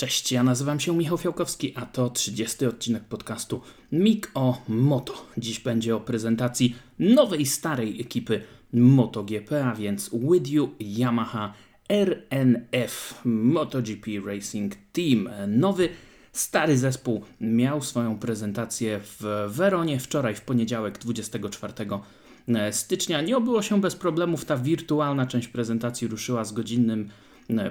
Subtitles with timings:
[0.00, 3.60] Cześć, ja nazywam się Michał Fiałkowski, a to 30 odcinek podcastu
[3.92, 5.26] MIG o Moto.
[5.38, 8.42] Dziś będzie o prezentacji nowej, starej ekipy
[8.72, 11.54] MotoGP, a więc with you Yamaha
[11.88, 15.28] RNF MotoGP Racing Team.
[15.48, 15.88] Nowy,
[16.32, 21.72] stary zespół miał swoją prezentację w Weronie wczoraj, w poniedziałek 24
[22.70, 23.20] stycznia.
[23.20, 24.44] Nie obyło się bez problemów.
[24.44, 27.08] Ta wirtualna część prezentacji ruszyła z godzinnym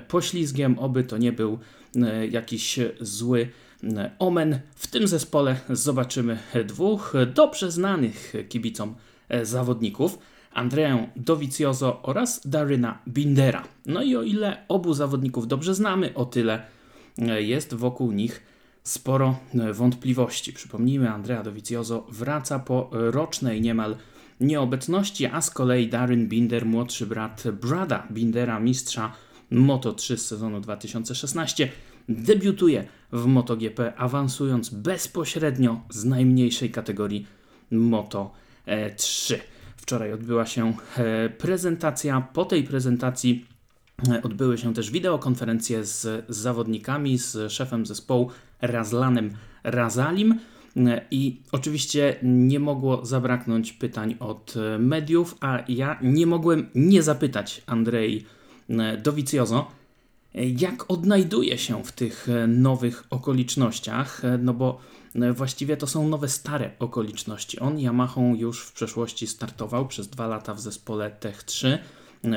[0.08, 1.60] poślizgiem, oby to nie był
[1.96, 3.48] e, jakiś zły
[3.84, 4.60] e, omen.
[4.76, 8.96] W tym zespole zobaczymy dwóch dobrze znanych kibicom
[9.44, 10.20] zawodników.
[10.54, 13.64] Andreę Dovizioso oraz Daryna Bindera.
[13.86, 16.62] No i o ile obu zawodników dobrze znamy, o tyle
[17.40, 18.44] jest wokół nich
[18.84, 19.40] sporo
[19.74, 20.54] wątpliwości.
[20.54, 23.96] Przypomnijmy, Andrea Dovizioso wraca po rocznej niemal
[24.40, 29.14] nieobecności, a z kolei Daryn Binder, młodszy brat Brada Bindera, mistrza
[29.52, 31.70] Moto 3 z sezonu 2016
[32.10, 37.28] debiutuje w MotoGP, awansując bezpośrednio z najmniejszej kategorii
[37.72, 38.32] Moto
[38.98, 39.40] 3.
[39.78, 42.22] Wczoraj odbyła się e, prezentacja.
[42.22, 43.46] Po tej prezentacji
[44.12, 48.30] e, odbyły się też wideokonferencje z, zawodnikami, z szefem zespołu
[48.62, 49.32] Razlanem
[49.64, 50.40] Razalim.
[50.78, 57.62] E, I oczywiście nie mogło zabraknąć pytań od mediów, a ja nie mogłem nie zapytać
[57.66, 58.39] Andrei E,
[59.04, 59.68] Dovizioso,
[60.36, 64.80] e, jak odnajduje się w tych e, nowych okolicznościach, no bo
[65.36, 67.60] właściwie to są nowe, stare okoliczności.
[67.60, 71.80] On Yamahą już w przeszłości startował przez dwa lata w zespole Tech 3,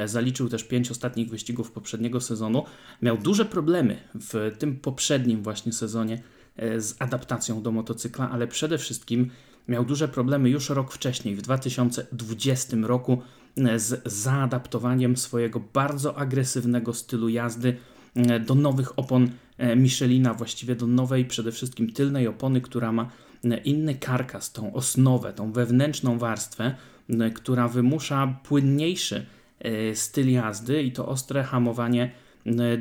[0.04, 2.64] zaliczył też pięć ostatnich wyścigów poprzedniego sezonu.
[3.02, 6.22] Miał duże problemy w tym poprzednim właśnie sezonie
[6.56, 9.30] z adaptacją do motocykla, ale przede wszystkim
[9.68, 13.22] miał duże problemy już rok wcześniej, w 2020 roku
[13.76, 17.76] z zaadaptowaniem swojego bardzo agresywnego stylu jazdy
[18.14, 23.10] e, do nowych opon e, Michelina, właściwie do nowej przede wszystkim tylnej opony, która ma
[23.44, 26.74] e, inny karkas, tą osnowę, tą wewnętrzną warstwę,
[27.34, 29.26] która wymusza płynniejszy
[29.94, 32.10] styl jazdy i to ostre hamowanie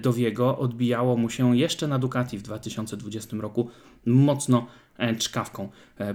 [0.02, 0.58] Dowiego.
[0.58, 3.70] Odbijało mu się jeszcze na Ducati w 2020 roku
[4.06, 4.68] mocno
[5.20, 5.70] czkawką.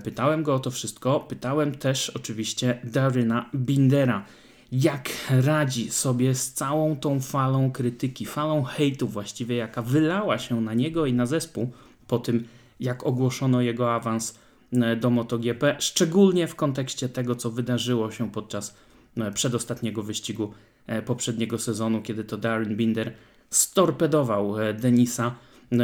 [0.04, 4.24] Pytałem go o to wszystko, pytałem też oczywiście Daryna Bindera
[4.72, 10.74] jak radzi sobie z całą tą falą krytyki, falą hejtu właściwie, jaka wylała się na
[10.74, 11.70] niego i na zespół
[12.08, 12.48] po tym,
[12.80, 14.38] jak ogłoszono jego awans
[14.72, 18.76] e, do MotoGP, szczególnie w kontekście tego, co wydarzyło się podczas
[19.16, 20.52] e, przedostatniego wyścigu
[20.86, 23.12] e, poprzedniego sezonu, kiedy to Darren Binder
[23.50, 25.34] storpedował Denisa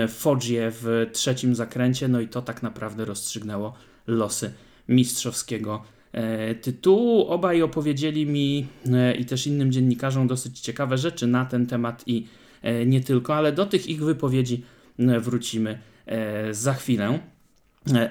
[0.08, 3.74] Foggie w trzecim zakręcie, no i to tak naprawdę rozstrzygnęło
[4.06, 4.52] losy
[4.88, 5.82] mistrzowskiego
[6.62, 7.26] tytułu.
[7.26, 12.26] Obaj opowiedzieli mi e, i też innym dziennikarzom dosyć ciekawe rzeczy na ten temat i
[12.62, 14.64] e, nie tylko, ale do tych ich wypowiedzi
[14.98, 15.78] wrócimy
[16.50, 17.18] za chwilę.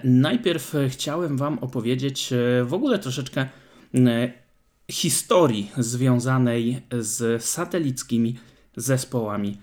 [0.04, 3.46] Najpierw chciałem Wam opowiedzieć w ogóle troszeczkę
[4.92, 8.36] historii związanej z satelickimi
[8.76, 9.58] zespołami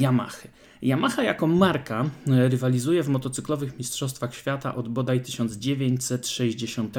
[0.00, 0.48] Yamaha.
[0.82, 6.96] Yamaha jako marka rywalizuje w motocyklowych mistrzostwach świata od bodaj 1960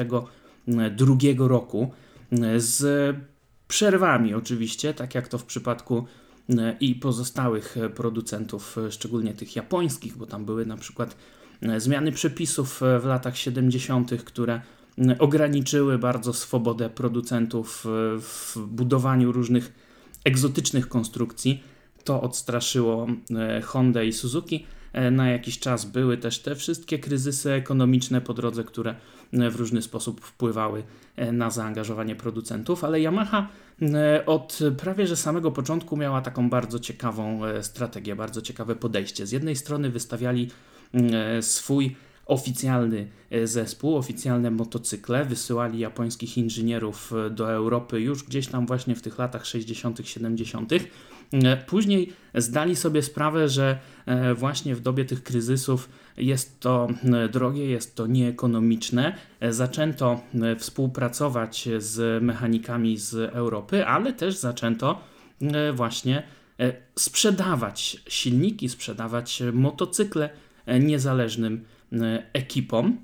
[0.96, 1.92] drugiego roku
[2.56, 3.16] z
[3.68, 6.04] przerwami oczywiście, tak jak to w przypadku
[6.58, 11.16] e, i pozostałych producentów, e, szczególnie tych japońskich, bo tam były na przykład
[11.62, 14.60] e, zmiany przepisów w latach 70., które
[15.18, 17.84] ograniczyły bardzo swobodę producentów
[18.18, 19.72] w budowaniu różnych
[20.24, 21.62] egzotycznych konstrukcji.
[22.04, 23.06] To odstraszyło
[23.64, 24.66] Honda i Suzuki.
[25.10, 28.94] Na jakiś czas były też te wszystkie kryzysy ekonomiczne po drodze, które
[29.40, 30.82] E, w różny sposób wpływały
[31.16, 33.48] e, na zaangażowanie producentów, ale Yamaha
[33.82, 39.26] e, od prawie że samego początku miała taką bardzo ciekawą strategię, bardzo ciekawe podejście.
[39.26, 40.50] Z jednej strony wystawiali
[41.40, 43.08] swój oficjalny
[43.44, 49.46] zespół, oficjalne motocykle, wysyłali japońskich inżynierów do Europy już gdzieś tam właśnie w tych latach
[49.46, 50.72] 60., 70.
[51.66, 53.78] Później zdali sobie sprawę, że
[54.34, 59.16] właśnie w dobie tych kryzysów jest to e, drogie, jest to nieekonomiczne.
[59.40, 65.00] E, zaczęto e, współpracować z mechanikami z Europy, ale też zaczęto
[65.74, 66.22] właśnie
[66.98, 70.30] sprzedawać silniki, sprzedawać motocykle
[70.80, 71.64] niezależnym
[72.32, 72.98] ekipom.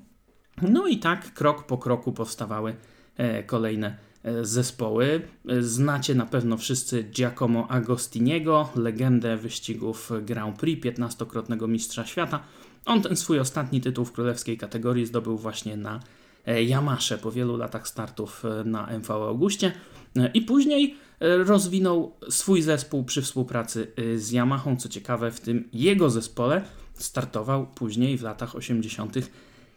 [0.61, 2.75] No i tak krok po kroku powstawały
[3.45, 3.97] kolejne
[4.41, 5.21] zespoły.
[5.59, 12.43] Znacie na pewno wszyscy Giacomo Agostiniego, legendę wyścigów Grand Prix, 15-krotnego mistrza świata.
[12.85, 15.99] On ten swój ostatni tytuł w królewskiej kategorii zdobył właśnie na
[16.47, 19.71] Yamasze po wielu latach startów na MV Augustie
[20.33, 24.77] i później rozwinął swój zespół przy współpracy z Yamahą.
[24.77, 26.61] Co ciekawe, w tym jego zespole
[26.93, 29.15] startował później w latach 80.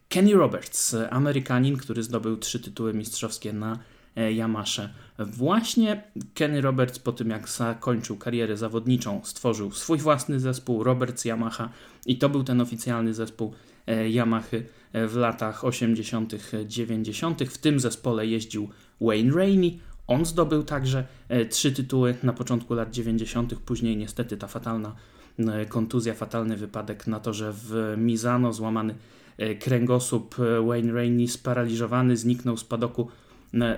[0.09, 3.79] Kenny Roberts, Amerykanin, który zdobył trzy tytuły mistrzowskie na e,
[4.17, 4.89] Yamasze.
[5.19, 6.03] Właśnie
[6.35, 11.69] Kenny Roberts po tym jak zakończył karierę zawodniczą stworzył swój własny zespół Roberts Yamaha
[12.07, 13.53] i to był ten oficjalny zespół
[13.87, 16.35] e, Yamahy e, w latach 80.,
[16.67, 17.43] 90.
[17.43, 18.69] W tym zespole jeździł
[19.01, 19.81] Wayne Rainey.
[20.07, 21.07] On zdobył także
[21.51, 24.95] trzy tytuły na początku lat 90., później niestety ta fatalna
[25.69, 28.95] kontuzja, fatalny wypadek na torze w Mizano, złamany
[29.39, 33.09] E, kręgosłup e, Wayne Rainey sparaliżowany, zniknął z padoku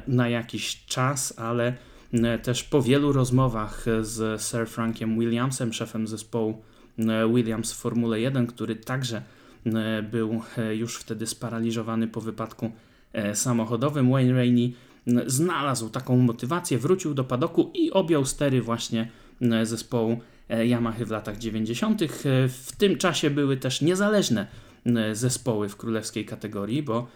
[0.06, 1.74] na, jakiś czas, ale
[2.12, 6.62] e, też po wielu rozmowach z Sir Frankiem Williamsem, szefem zespołu
[7.34, 9.22] Williams w Formule 1, który także
[10.10, 10.42] był
[10.72, 12.70] już wtedy sparaliżowany po wypadku
[13.34, 14.74] samochodowym, Wayne Rainey
[15.26, 19.08] znalazł taką motywację, wrócił do padoku i objął stery właśnie
[19.62, 22.00] zespołu Yamaha w latach 90.
[22.48, 24.46] W tym czasie były też niezależne
[24.86, 27.06] E, zespoły w królewskiej kategorii, bo e,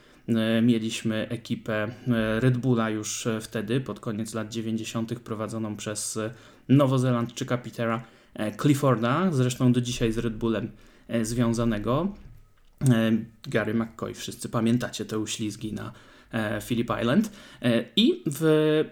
[0.63, 6.19] mieliśmy ekipę e, Red Bulla już wtedy, pod koniec lat 90., prowadzoną przez
[6.69, 8.03] Nowozelandczyka Petera
[8.61, 10.71] Clifforda, zresztą do dzisiaj z Red Bullem
[11.23, 12.15] związanego.
[13.49, 15.93] Gary McCoy, wszyscy pamiętacie te uślizgi na
[16.67, 17.31] Phillip Island.
[17.97, 18.85] I w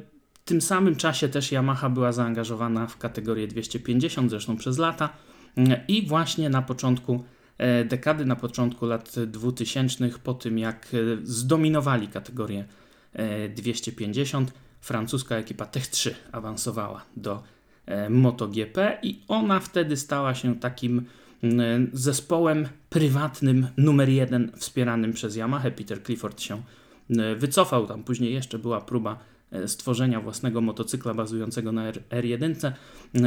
[0.45, 5.09] tym samym czasie też Yamaha była zaangażowana w kategorię 250, zresztą przez lata.
[5.89, 7.38] I właśnie na początku E,
[7.85, 12.65] dekady na początku lat 2000, po tym jak e, zdominowali kategorię
[13.55, 17.43] 250, e, francuska ekipa Tech 3 awansowała do
[18.11, 21.05] MotoGP i ona wtedy stała się takim
[21.93, 25.71] zespołem prywatnym numer jeden wspieranym przez Yamaha.
[25.71, 26.63] Peter Clifford się
[27.37, 29.19] wycofał, tam później jeszcze była próba
[29.67, 32.73] stworzenia własnego motocykla bazującego na R1,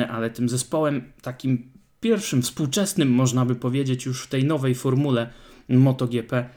[0.10, 5.30] ale tym zespołem takim pierwszym współczesnym, można by powiedzieć, już w tej nowej formule
[5.70, 6.50] MotoGP e,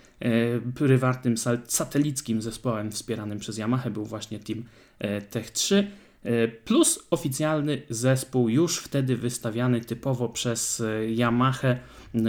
[0.74, 1.34] prywatnym,
[1.66, 4.64] satelickim zespołem wspieranym przez Yamaha był właśnie Team
[4.98, 5.90] e, Tech 3
[6.22, 10.82] e, plus oficjalny zespół już wtedy wystawiany typowo przez
[11.18, 11.74] Yamaha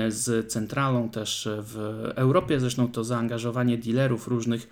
[0.08, 1.78] z centralą też w
[2.16, 2.60] Europie.
[2.60, 4.68] Zresztą to zaangażowanie dealerów różnych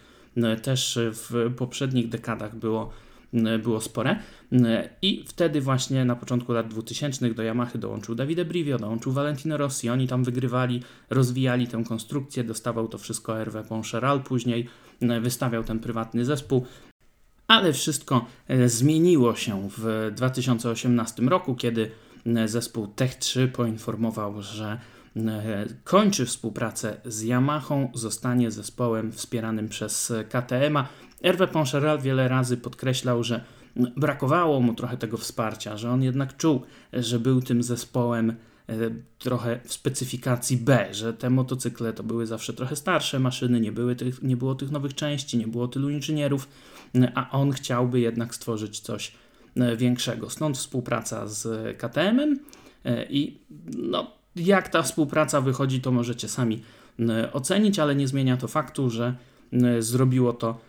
[0.63, 2.93] też w poprzednich dekadach było
[3.63, 4.19] było spore.
[4.51, 9.57] E, I wtedy właśnie na początku lat 2000 do Yamaha dołączył Davide Brivio, dołączył Valentino
[9.57, 9.89] Rossi.
[9.89, 14.67] Oni tam wygrywali, rozwijali tę konstrukcję, dostawał to wszystko Hervé Poncheral później,
[15.01, 16.65] e, wystawiał ten prywatny zespół.
[17.47, 18.25] Ale wszystko
[18.65, 21.91] zmieniło się w 2018 roku, kiedy
[22.45, 24.79] zespół Tech 3 poinformował, że
[25.83, 30.87] kończy współpracę z Yamahą, zostanie zespołem wspieranym przez KTM-a.
[31.23, 33.43] Hervé Poncheral wiele razy podkreślał, że
[33.75, 36.61] brakowało mu trochę tego wsparcia, że on jednak czuł,
[36.93, 38.75] że był tym zespołem e,
[39.19, 43.95] trochę w specyfikacji B, że te motocykle to były zawsze trochę starsze maszyny, nie, były
[43.95, 46.47] tych, nie było tych nowych części, nie było tylu inżynierów,
[47.15, 49.11] a on chciałby jednak stworzyć coś
[49.55, 50.29] e, większego.
[50.29, 52.39] Stąd współpraca z KTM-em
[52.85, 53.37] e, i
[53.77, 56.63] no, jak ta współpraca wychodzi, to możecie sami
[57.33, 59.15] ocenić, ale nie zmienia to faktu, że
[59.79, 60.59] zrobiło to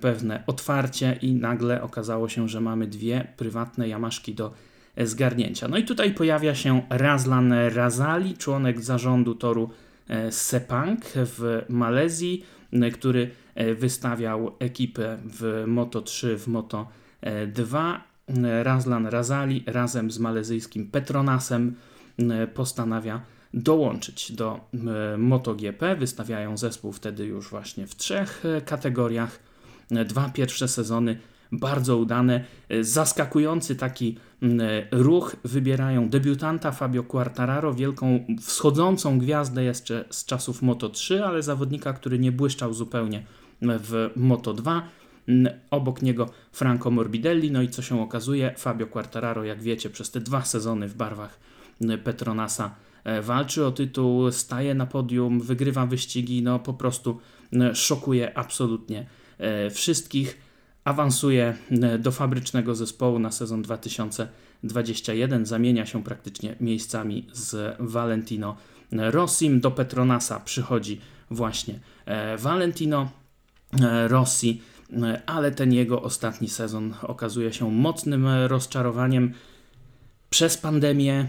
[0.00, 4.52] pewne otwarcie i nagle okazało się, że mamy dwie prywatne jamaszki do
[4.96, 5.68] e, zgarnięcia.
[5.68, 9.70] No i tutaj pojawia się Razlan Razali, członek zarządu toru
[10.08, 12.44] e, Sepang w Malezji,
[12.92, 13.30] który
[13.76, 16.88] wystawiał ekipę w Moto 3, w Moto
[17.46, 18.04] 2.
[18.62, 21.74] Razlan Razali razem z malezyjskim Petronasem
[22.54, 23.20] postanawia
[23.54, 24.60] dołączyć do
[25.18, 25.96] MotoGP.
[25.96, 29.38] Wystawiają zespół wtedy już właśnie w trzech kategoriach
[30.06, 31.18] Dwa pierwsze sezony
[31.52, 32.44] bardzo udane,
[32.80, 34.16] zaskakujący taki
[34.90, 35.36] ruch.
[35.44, 42.18] Wybierają debiutanta Fabio Quartararo, wielką wschodzącą gwiazdę jeszcze z czasów Moto 3, ale zawodnika, który
[42.18, 43.22] nie błyszczał zupełnie
[43.62, 44.82] w Moto 2.
[45.70, 50.20] Obok niego Franco Morbidelli, no i co się okazuje, Fabio Quartararo, jak wiecie, przez te
[50.20, 51.40] dwa sezony w barwach
[52.04, 57.20] Petronasa e, walczy o tytuł, staje na podium, wygrywa wyścigi, no po prostu
[57.74, 59.21] szokuje absolutnie E,
[59.70, 60.38] wszystkich.
[60.84, 65.46] Awansuje e, do fabrycznego zespołu na sezon 2021.
[65.46, 68.56] Zamienia się praktycznie miejscami z Valentino
[68.92, 69.60] Rossim.
[69.60, 73.10] Do Petronasa przychodzi właśnie e, Valentino
[74.08, 74.62] Rossi,
[75.26, 79.32] ale ten jego ostatni sezon okazuje się mocnym rozczarowaniem.
[80.30, 81.28] Przez pandemię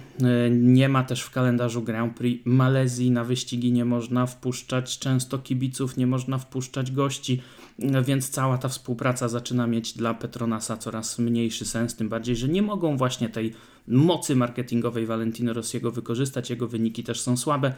[0.52, 3.12] nie ma też w kalendarzu Grand Prix Malezji.
[3.12, 7.42] Na wyścigi nie można wpuszczać często kibiców, nie można wpuszczać gości,
[7.80, 11.96] więc cała ta współpraca zaczyna mieć dla Petronasa coraz mniejszy sens.
[11.96, 13.54] Tym bardziej, że nie mogą właśnie tej
[13.88, 16.50] mocy marketingowej Valentino Rossiego wykorzystać.
[16.50, 17.74] Jego wyniki też są słabe.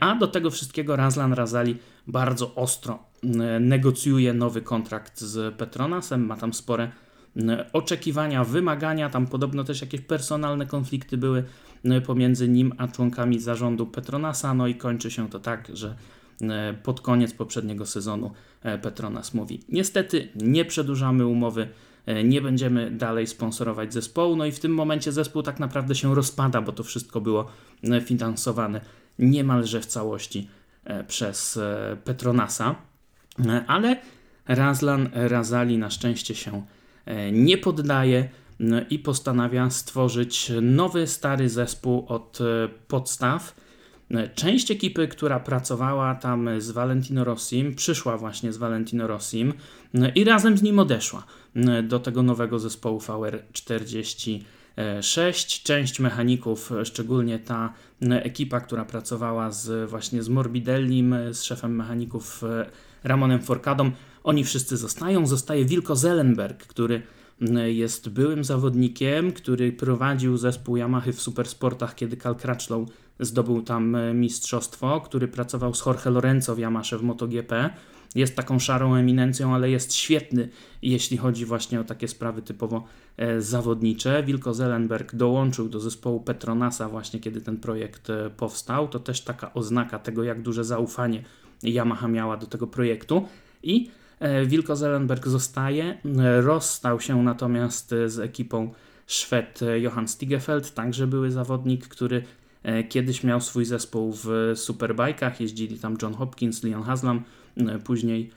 [0.00, 2.98] A do tego wszystkiego Razlan Razali bardzo ostro
[3.60, 6.26] negocjuje nowy kontrakt z Petronasem.
[6.26, 6.90] Ma tam spore
[7.72, 9.10] oczekiwania, wymagania.
[9.10, 11.44] Tam podobno też jakieś personalne konflikty były
[12.06, 14.54] pomiędzy nim a członkami zarządu Petronasa.
[14.54, 15.96] No i kończy się to tak, że
[16.82, 18.32] pod koniec poprzedniego sezonu
[18.82, 21.68] Petronas mówi: Niestety nie przedłużamy umowy,
[22.24, 24.36] nie będziemy dalej sponsorować zespołu.
[24.36, 27.46] No i w tym momencie zespół tak naprawdę się rozpada, bo to wszystko było
[28.04, 28.80] finansowane
[29.18, 30.48] niemalże w całości
[31.08, 31.58] przez
[32.04, 32.74] Petronasa.
[33.66, 33.96] Ale
[34.46, 36.62] Razlan Razali na szczęście się
[37.08, 38.28] E, nie poddaje
[38.90, 43.54] i postanawia stworzyć nowy, stary zespół od e, podstaw.
[44.10, 49.52] E, część ekipy, która pracowała tam z Valentino Rossim, przyszła właśnie z Valentino Rossim
[50.14, 51.24] i razem z nim odeszła
[51.82, 54.40] do tego nowego zespołu VR46.
[55.62, 57.72] Część mechaników, szczególnie ta
[58.10, 62.42] ekipa, która pracowała z, właśnie z Morbidellim, z szefem mechaników
[63.04, 63.90] Ramonem Forcadą,
[64.24, 65.26] oni wszyscy zostają.
[65.26, 67.02] Zostaje Wilko Zellenberg, który
[67.66, 72.88] jest byłym zawodnikiem, który prowadził zespół Yamaha w supersportach, kiedy Cal Crutchlow
[73.20, 77.70] zdobył tam e, mistrzostwo, który pracował z Jorge Lorenzo w Yamasze w MotoGP.
[78.14, 80.48] Jest taką szarą eminencją, ale jest świetny,
[80.82, 82.84] jeśli chodzi właśnie o takie sprawy typowo
[83.16, 84.22] e, zawodnicze.
[84.22, 88.88] Wilko Zellenberg dołączył do zespołu Petronasa właśnie kiedy ten projekt e, powstał.
[88.88, 91.22] To też taka oznaka tego, jak duże zaufanie
[91.62, 93.28] Yamaha miała do tego projektu.
[93.62, 93.90] I
[94.46, 98.72] Wilko Zelenberg zostaje, e, rozstał się natomiast z ekipą
[99.06, 102.24] Szwed Johan Stigefeld, także były zawodnik, który
[102.62, 107.22] e, kiedyś miał swój zespół w Superbajkach, jeździli tam John Hopkins, Leon Haslam,
[107.84, 108.30] później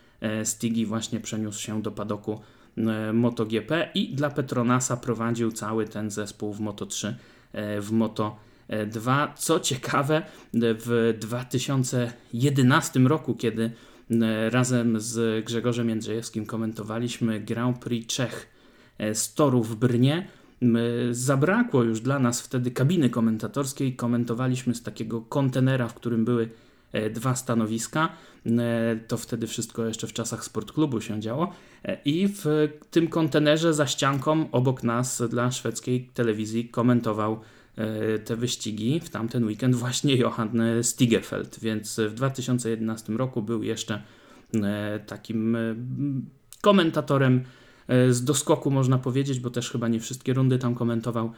[0.44, 2.40] Stigi właśnie przeniósł się do padoku
[3.14, 3.90] MotoGP.
[3.96, 7.14] I dla Petronasa prowadził cały ten zespół w Moto3,
[7.82, 9.28] w Moto2.
[9.36, 10.22] Co ciekawe,
[10.54, 13.91] w 2011 roku, kiedy E,
[14.50, 18.50] razem z Grzegorzem Jędrzejewskim komentowaliśmy Grand Prix Czech
[18.98, 20.28] e, z toru w Brnie.
[21.12, 23.96] Zabrakło już dla nas wtedy kabiny komentatorskiej.
[23.96, 26.50] Komentowaliśmy z takiego kontenera, w którym były
[26.92, 28.10] e, dwa stanowiska.
[29.08, 31.54] To wtedy wszystko jeszcze w czasach sportklubu się działo.
[32.06, 37.61] I w tym kontenerze za ścianką obok nas dla szwedzkiej telewizji komentował E,
[38.26, 44.02] te wyścigi w tamten weekend właśnie Johann Stigefeld, więc w 2011 roku był jeszcze
[44.54, 45.76] e, takim e,
[46.62, 47.44] komentatorem
[48.10, 51.32] z doskoku można powiedzieć, bo też chyba nie wszystkie rundy tam komentował.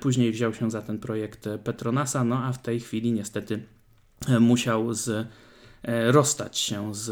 [0.00, 3.62] Później wziął się za ten projekt Petronasa, no a w tej chwili niestety
[4.40, 5.26] musiał z,
[6.06, 7.10] rozstać się z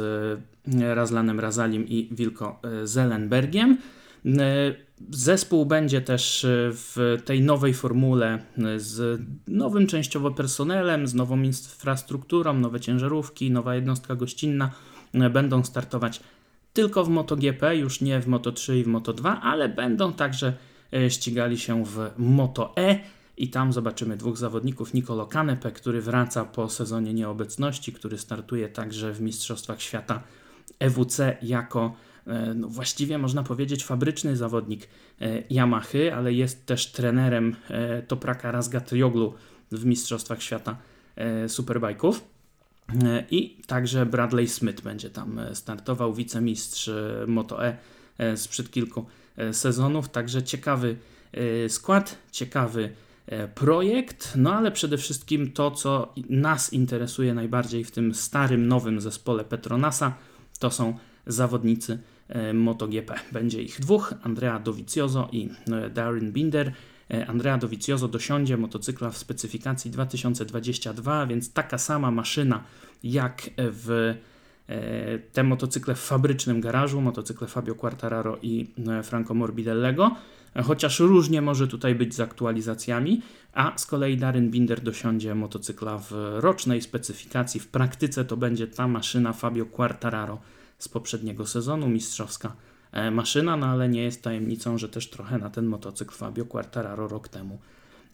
[0.80, 3.78] Razlanem Razalim i Wilko Zelenbergiem.
[4.26, 4.74] E,
[5.10, 11.42] zespół będzie też e, w tej nowej formule e, z nowym częściowo personelem, z nową
[11.42, 14.70] infrastrukturą, nowe ciężarówki, nowa jednostka gościnna
[15.30, 16.20] będą startować
[16.72, 20.52] tylko w MotoGP, już nie w Moto3 i w Moto2, ale będą także
[21.08, 22.98] ścigali się w Moto-E
[23.36, 29.12] i tam zobaczymy dwóch zawodników, Nicolo Canepe, który wraca po sezonie nieobecności, który startuje także
[29.12, 30.22] w Mistrzostwach Świata
[30.78, 31.96] EWC jako
[32.54, 34.88] no właściwie można powiedzieć fabryczny zawodnik
[35.20, 39.34] e, Yamahy, ale jest też trenerem e, Topraka Razgatjoglu
[39.72, 40.76] w Mistrzostwach Świata
[41.48, 42.24] Superbajków.
[43.30, 46.90] I także Bradley Smith będzie tam startował, wicemistrz
[47.26, 47.76] Moto-E
[48.36, 49.06] sprzed kilku
[49.52, 50.08] sezonów.
[50.08, 50.96] Także ciekawy
[51.68, 52.92] skład, ciekawy
[53.54, 59.44] projekt, no ale przede wszystkim to, co nas interesuje najbardziej w tym starym, nowym zespole
[59.44, 60.14] Petronasa,
[60.58, 62.15] to są zawodnicy E,
[62.54, 63.14] MotoGP.
[63.32, 66.72] Będzie ich dwóch, Andrea Dovizioso i e, Darren Binder.
[67.10, 72.64] E, Andrea Dovizioso dosiądzie motocykla w specyfikacji 2022, więc taka sama maszyna
[73.02, 74.14] jak w
[75.32, 78.70] te motocykle w fabrycznym garażu, motocykle Fabio Quartararo i
[79.02, 80.16] Franco Morbidellego,
[80.64, 86.12] chociaż różnie może tutaj być z aktualizacjami, a z kolei Darren Binder dosiądzie motocykla w
[86.36, 87.60] rocznej specyfikacji.
[87.60, 90.38] W praktyce to będzie ta maszyna Fabio Quartararo
[90.78, 92.56] z poprzedniego sezonu, mistrzowska.
[92.92, 97.08] E, maszyna, no ale nie jest tajemnicą, że też trochę na ten motocykl Fabio Quartararo
[97.08, 97.58] rok temu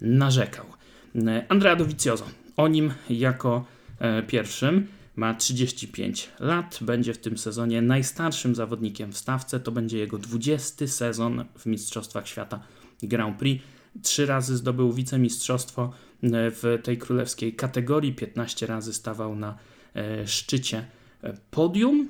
[0.01, 0.67] narzekał.
[1.15, 2.25] E, Andrea Dovizioso,
[2.57, 3.65] o nim jako
[3.99, 9.99] e, pierwszym ma 35 lat, będzie w tym sezonie najstarszym zawodnikiem w stawce, to będzie
[9.99, 12.61] jego 20 sezon w Mistrzostwach Świata
[13.03, 13.65] Grand Prix.
[14.03, 15.93] trzy razy zdobył wicemistrzostwo
[16.33, 19.59] w tej królewskiej kategorii, 15 razy stawał na
[20.27, 20.87] szczycie
[21.51, 22.09] podium,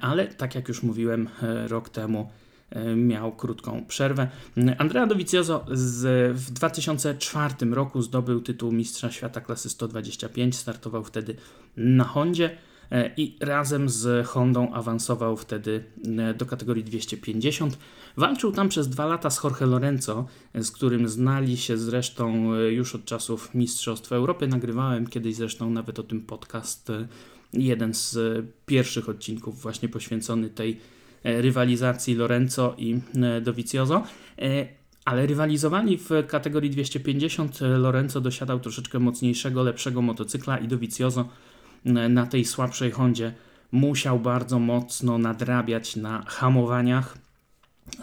[0.00, 1.28] ale tak jak już mówiłem
[1.68, 2.30] rok temu,
[2.96, 4.28] miał krótką przerwę.
[4.78, 11.36] Andrea Dovizioso z, w 2004 roku zdobył tytuł Mistrza Świata klasy 125, startował wtedy
[11.76, 12.50] na Hondzie
[12.90, 15.84] e, i razem z Hondą awansował wtedy
[16.18, 17.78] e, do kategorii 250.
[18.16, 22.94] Walczył tam przez dwa lata z Jorge Lorenzo, e, z którym znali się zresztą już
[22.94, 24.46] od czasów Mistrzostw Europy.
[24.46, 26.92] Nagrywałem kiedyś zresztą nawet o tym podcast,
[27.52, 28.18] jeden z
[28.66, 30.80] pierwszych odcinków właśnie poświęcony tej
[31.24, 34.02] E, rywalizacji Lorenzo i e, Dovizioso,
[34.38, 34.66] e,
[35.04, 37.58] ale rywalizowali w kategorii 250.
[37.60, 41.28] Lorenzo dosiadał troszeczkę mocniejszego, lepszego motocykla i Dovizioso
[41.84, 43.32] na tej słabszej Hondzie
[43.72, 47.18] musiał bardzo mocno nadrabiać na hamowaniach.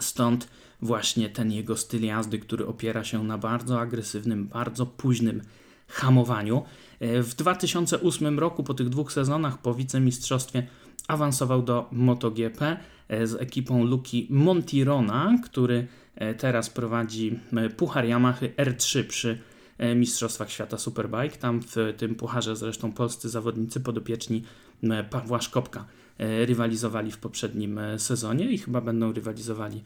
[0.00, 0.48] Stąd
[0.82, 5.42] właśnie ten jego styl jazdy, który opiera się na bardzo agresywnym, bardzo późnym
[5.88, 6.64] hamowaniu.
[7.00, 10.66] W 2008 roku, po tych dwóch sezonach, po wicemistrzostwie,
[11.08, 12.76] awansował do MotoGP
[13.08, 19.38] e, z ekipą Luki Montirona, który e, teraz prowadzi e, Puchar Yamaha R3 przy
[19.96, 21.36] Mistrzostwach Świata Superbike.
[21.36, 24.42] Tam w tym pucharze zresztą polscy zawodnicy podopieczni
[25.10, 25.84] Pawła Szkopka
[26.18, 29.82] rywalizowali w poprzednim sezonie i chyba będą rywalizowali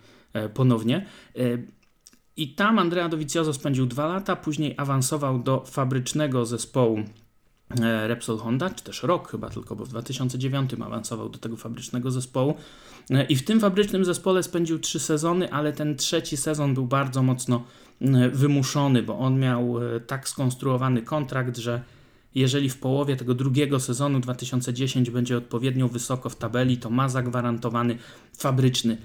[0.55, 1.07] ponownie.
[2.37, 7.05] I tam Andrea Dovizioso spędził dwa lata, później awansował do fabrycznego zespołu
[7.81, 12.11] E, Repsol Honda, czy też rok chyba tylko, bo w 2009 awansował do tego fabrycznego
[12.11, 12.55] zespołu.
[13.11, 17.23] E, I w tym fabrycznym zespole spędził trzy sezony, ale ten trzeci sezon był bardzo
[17.23, 17.65] mocno
[18.33, 21.83] wymuszony, bo on miał e, tak skonstruowany kontrakt, że
[22.35, 27.99] jeżeli w połowie tego drugiego sezonu 2010 będzie odpowiednio wysoko w tabeli, to ma zagwarantowany
[28.39, 28.97] fabryczny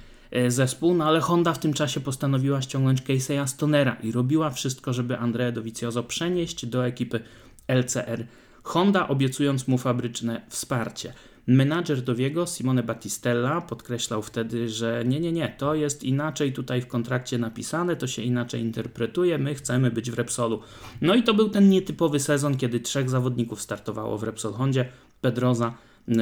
[0.48, 5.18] zespół, no ale Honda w tym czasie postanowiła ściągnąć Casey'a Stonera i robiła wszystko, żeby
[5.18, 7.20] Andrea Dovizioso przenieść do ekipy
[7.68, 8.26] LCR
[8.68, 11.14] Honda obiecując mu fabryczne wsparcie.
[11.48, 16.88] Menadżer Dowiego, Simone Battistella, podkreślał wtedy, że nie, nie, nie, to jest inaczej tutaj w
[16.88, 20.62] kontrakcie napisane, to się inaczej interpretuje, my chcemy być w Repsolu.
[21.02, 24.90] No i to był ten nietypowy sezon, kiedy trzech zawodników startowało w Repsol Hondzie,
[25.22, 25.74] Pedroza,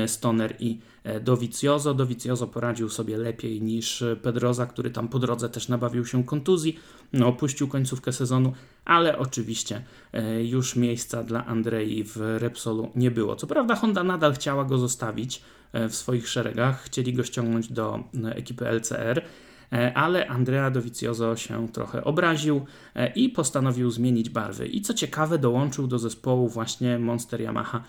[0.07, 1.93] Stoner i e, Dovizioso.
[1.93, 6.79] Dovizioso poradził sobie lepiej niż Pedroza, który tam po drodze też nabawił się kontuzji,
[7.13, 8.53] no, opuścił końcówkę sezonu,
[8.85, 13.35] ale oczywiście e, już miejsca dla Andrei w Repsolu nie było.
[13.35, 15.41] Co prawda Honda nadal chciała go zostawić
[15.73, 19.21] e, w swoich szeregach, chcieli go ściągnąć do ekipy LCR,
[19.95, 22.65] ale Andrea Dovizioso się trochę obraził
[23.15, 24.67] i postanowił zmienić barwy.
[24.67, 27.83] I co ciekawe, dołączył do zespołu właśnie Monster Yamaha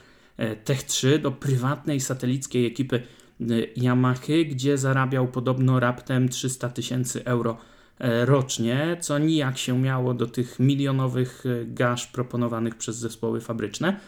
[0.65, 3.45] Tech 3 do prywatnej satelickiej ekipy e,
[3.77, 4.21] Yamaha,
[4.51, 7.57] gdzie zarabiał podobno raptem 300 tysięcy euro
[7.99, 14.01] e, rocznie, co nijak się miało do tych milionowych gaż proponowanych przez zespoły fabryczne.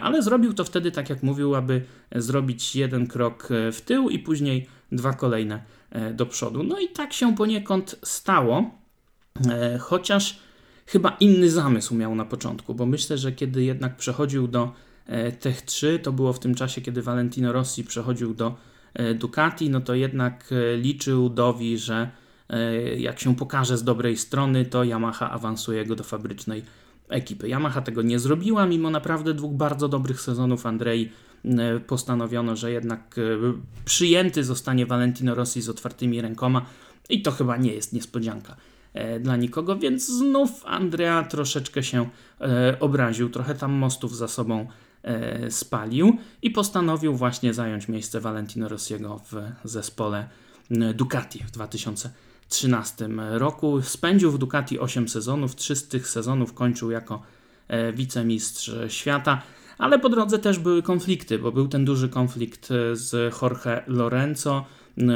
[0.00, 1.82] Ale zrobił to wtedy, tak jak mówił, aby
[2.14, 5.62] zrobić jeden krok w tył i później dwa kolejne
[6.14, 6.62] do przodu.
[6.62, 8.70] No i tak się poniekąd stało,
[9.80, 10.38] chociaż
[10.86, 14.72] chyba inny zamysł miał na początku, bo myślę, że kiedy jednak przechodził do
[15.06, 18.54] E, Tech 3 to było w tym czasie, kiedy Valentino Rossi przechodził do
[18.94, 22.10] e, Ducati, no to jednak e, liczył Dowi, że
[22.96, 26.62] jak się pokaże z dobrej strony, to Yamaha awansuje go do fabrycznej
[27.08, 27.48] ekipy.
[27.48, 31.10] Yamaha tego nie zrobiła, mimo naprawdę dwóch bardzo dobrych sezonów Andrei
[31.86, 33.16] postanowiono, że jednak
[33.84, 36.66] przyjęty zostanie Valentino Rossi z otwartymi rękoma
[37.08, 38.56] i to chyba nie jest niespodzianka
[39.20, 42.08] dla nikogo, więc znów Andrea troszeczkę się
[42.80, 44.66] obraził, trochę tam mostów za sobą
[45.50, 50.28] spalił i postanowił właśnie zająć miejsce Valentino Rossiego w zespole
[50.94, 53.82] Ducati w 2013 roku.
[53.82, 57.22] Spędził w Ducati 8 sezonów, 3 z tych sezonów kończył jako
[57.68, 59.42] e, wicemistrz świata.
[59.78, 64.64] Ale po drodze też były konflikty, bo był ten duży konflikt z Jorge Lorenzo,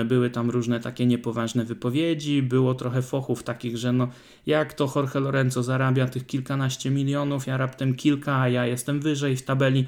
[0.05, 4.09] były tam różne takie niepoważne wypowiedzi, było trochę fochów takich, że no
[4.47, 9.37] jak to Jorge Lorenzo zarabia tych kilkanaście milionów, ja raptem kilka, a ja jestem wyżej
[9.37, 9.87] w tabeli.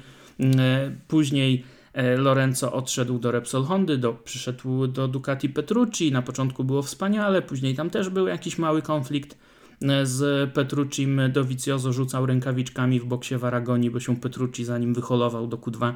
[1.07, 6.81] Później e, Lorenzo odszedł do Repsol Hondy, do, przyszedł do Ducati Petrucci, na początku było
[6.81, 9.37] wspaniale, później tam też był jakiś mały konflikt
[9.81, 15.47] e, z Petruccim, Dovizioso rzucał rękawiczkami w boksie w Aragonii, bo się Petrucci zanim wyholował
[15.47, 15.93] do Q2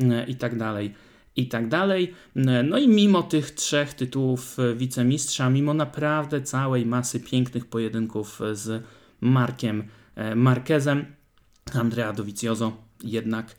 [0.00, 0.94] e, i tak dalej
[1.36, 2.14] i tak dalej.
[2.64, 8.84] No i mimo tych trzech tytułów wicemistrza, mimo naprawdę całej masy pięknych pojedynków z
[9.20, 11.06] Markiem e, Marquezem,
[11.74, 12.72] Andrea Dovizioso
[13.04, 13.56] jednak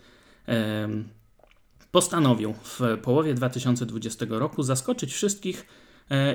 [1.92, 5.66] postanowił w połowie 2020 roku zaskoczyć wszystkich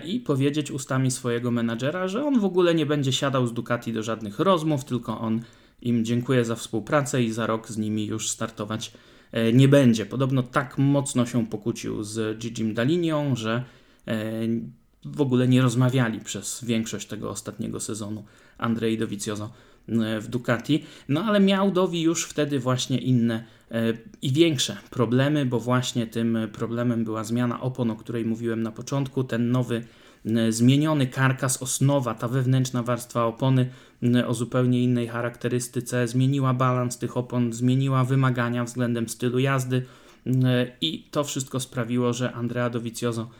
[0.04, 4.02] i powiedzieć ustami swojego menadżera, że on w ogóle nie będzie siadał z Ducati do
[4.02, 5.40] żadnych rozmów, tylko on
[5.82, 9.15] im dziękuję za współpracę i za rok z nimi już startować e,
[9.52, 10.06] nie będzie.
[10.06, 13.64] Podobno tak mocno się pokłócił z Gigim Dalinią, że
[14.08, 14.22] e,
[15.04, 18.24] w ogóle nie rozmawiali przez większość tego ostatniego sezonu
[18.58, 19.50] Andrzej Dovizioso
[19.88, 20.84] e, w Ducati.
[21.08, 23.44] No ale miał Dowi już wtedy właśnie inne
[24.22, 29.24] i większe problemy, bo właśnie tym problemem była zmiana opon, o której mówiłem na początku,
[29.24, 29.84] ten nowy
[30.48, 33.70] zmieniony karkas, osnowa, ta wewnętrzna warstwa opony
[34.26, 39.82] o zupełnie innej charakterystyce, zmieniła balans tych opon, zmieniła wymagania względem stylu jazdy
[40.80, 43.30] i to wszystko sprawiło, że Andrea Dovizioso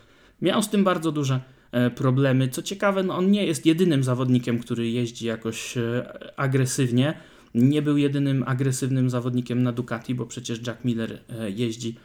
[0.41, 1.39] miał z tym bardzo duże
[1.71, 2.47] e, problemy.
[2.47, 7.13] Co ciekawe, no on nie jest jedynym zawodnikiem, który jeździ jakoś e, agresywnie.
[7.55, 11.95] Nie był jedynym agresywnym zawodnikiem na Ducati, bo przecież Jack Miller e, jeździ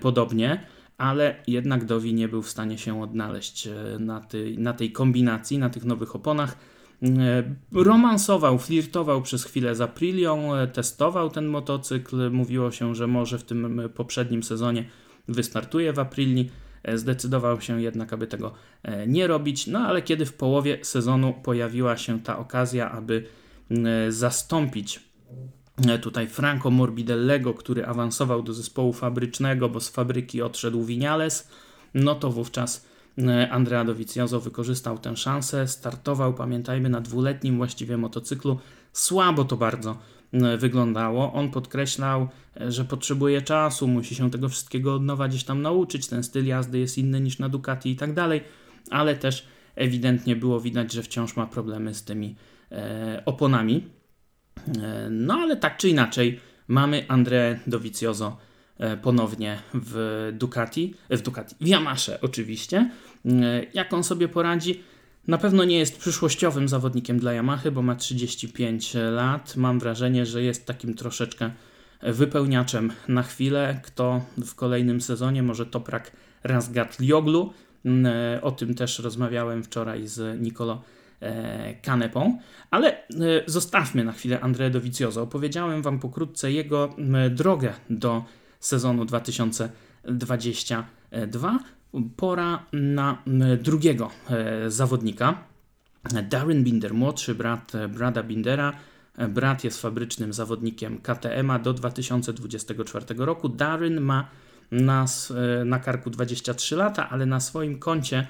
[0.00, 0.60] podobnie
[0.98, 5.58] ale jednak Dowi nie był w stanie się odnaleźć e, na tej, na tej kombinacji,
[5.58, 6.58] na tych nowych oponach.
[7.02, 7.08] E,
[7.72, 12.30] romansował, flirtował przez chwilę z Aprilią, e, testował ten motocykl.
[12.30, 14.84] Mówiło się, że może w tym poprzednim sezonie
[15.28, 16.50] wystartuje w Aprilii.
[16.94, 18.52] Zdecydował się jednak, aby tego
[19.06, 19.66] nie robić.
[19.66, 23.24] No ale kiedy w połowie sezonu pojawiła się ta okazja, aby
[24.08, 25.00] zastąpić
[26.02, 31.48] tutaj Franco Morbidellego, który awansował do zespołu fabrycznego, bo z fabryki odszedł Vinales,
[31.94, 32.86] no to wówczas
[33.18, 38.58] e, Andrea Dovizioso wykorzystał tę szansę, startował, pamiętajmy, na dwuletnim właściwie motocyklu.
[38.92, 39.98] Słabo to bardzo
[40.32, 41.32] e, wyglądało.
[41.32, 42.28] On podkreślał,
[42.68, 46.78] że potrzebuje czasu, musi się tego wszystkiego od nowa gdzieś tam nauczyć, ten styl jazdy
[46.78, 48.40] jest inny niż na Ducati i tak dalej,
[48.90, 52.36] ale też ewidentnie było widać, że wciąż ma problemy z tymi
[52.72, 53.97] e, oponami.
[54.82, 58.36] E, no ale tak czy inaczej, mamy André Dovizioso
[58.78, 62.90] e, ponownie w Ducati, e, w Ducati, w Yamasze oczywiście.
[63.74, 64.82] Jak on sobie poradzi?
[65.28, 69.56] Na pewno nie jest przyszłościowym zawodnikiem dla Yamahy, bo ma 35 lat.
[69.56, 71.50] Mam wrażenie, że jest takim troszeczkę
[72.02, 73.80] wypełniaczem na chwilę.
[73.84, 76.12] Kto w kolejnym sezonie może Toprak
[76.44, 77.52] Razgatlioglu.
[78.42, 80.97] O tym też rozmawiałem wczoraj z Nicolo E,
[81.82, 82.38] kanepą.
[82.70, 82.98] Ale e,
[83.46, 85.22] zostawmy na chwilę Andrea Dovizioso.
[85.22, 86.94] Opowiedziałem Wam pokrótce jego
[87.30, 88.24] drogę do
[88.60, 91.58] sezonu 2022.
[92.16, 93.22] Pora na
[93.58, 95.38] drugiego e, zawodnika.
[96.30, 98.72] Darren Binder, młodszy brat Brada Bindera.
[99.28, 103.48] Brat jest fabrycznym zawodnikiem KTM do 2024 roku.
[103.48, 104.28] Darren ma
[104.70, 105.06] na,
[105.64, 108.26] na karku 23 lata, ale na swoim koncie E,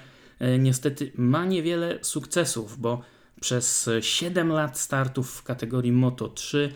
[0.58, 3.00] niestety ma niewiele sukcesów, bo
[3.40, 6.72] przez 7 lat startów w kategorii Moto 3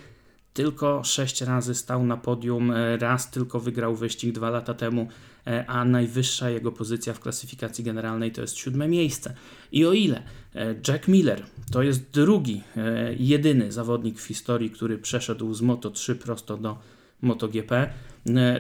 [0.55, 5.09] tylko 6 razy stał na podium, e, raz tylko wygrał wyścig 2 lata temu,
[5.47, 9.35] e, a najwyższa jego pozycja w klasyfikacji generalnej to jest siódme miejsce.
[9.73, 10.23] I o ile
[10.89, 12.63] Jack Miller to jest drugi,
[13.19, 16.79] jedyny zawodnik w historii, który przeszedł z Moto 3 prosto do
[17.23, 18.12] MotoGP, E,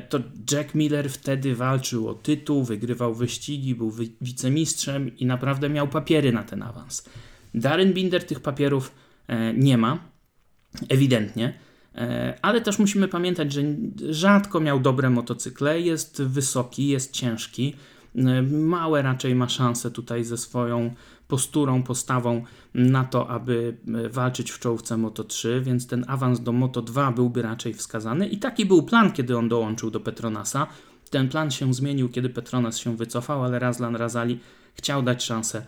[0.08, 0.20] to
[0.52, 6.32] Jack Miller wtedy walczył o tytuł, wygrywał wyścigi, był wy wicemistrzem i naprawdę miał papiery
[6.32, 7.08] na ten awans.
[7.54, 8.92] Darren Binder tych papierów
[9.28, 9.98] e, nie ma,
[10.88, 11.58] ewidentnie,
[11.94, 13.62] e, ale też musimy pamiętać, że
[14.10, 17.74] rzadko miał dobre motocykle, jest wysoki, jest ciężki,
[18.16, 20.94] e, małe raczej ma szanse tutaj ze swoją
[21.32, 26.52] posturą, postawą na to, aby e, walczyć w czołówce Moto 3, więc ten awans do
[26.52, 28.28] Moto 2 byłby raczej wskazany.
[28.28, 30.66] I taki był plan, kiedy on dołączył do Petronasa.
[31.10, 34.38] Ten plan się zmienił, kiedy Petronas się wycofał, ale Razlan Razali
[34.74, 35.66] chciał dać szansę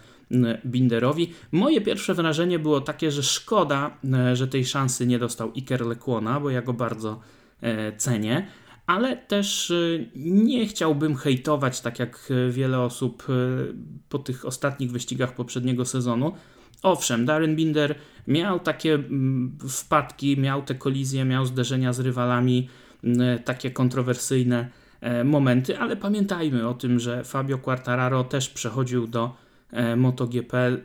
[0.66, 1.32] Binderowi.
[1.52, 6.40] Moje pierwsze wrażenie było takie, że szkoda, e, że tej szansy nie dostał Iker Lekłona,
[6.40, 7.20] bo ja go bardzo
[7.60, 8.46] e, cenię
[8.86, 13.74] ale też y, nie chciałbym hejtować, tak jak y, wiele osób y,
[14.08, 16.32] po tych ostatnich wyścigach poprzedniego sezonu.
[16.82, 17.94] Owszem, Darren Binder
[18.28, 22.68] miał takie mm, wpadki, miał te kolizje, miał zderzenia z rywalami,
[23.44, 24.68] takie kontrowersyjne
[25.00, 29.36] e, momenty, ale pamiętajmy o tym, że Fabio Quartararo też przechodził do
[29.70, 30.76] e, MotoGP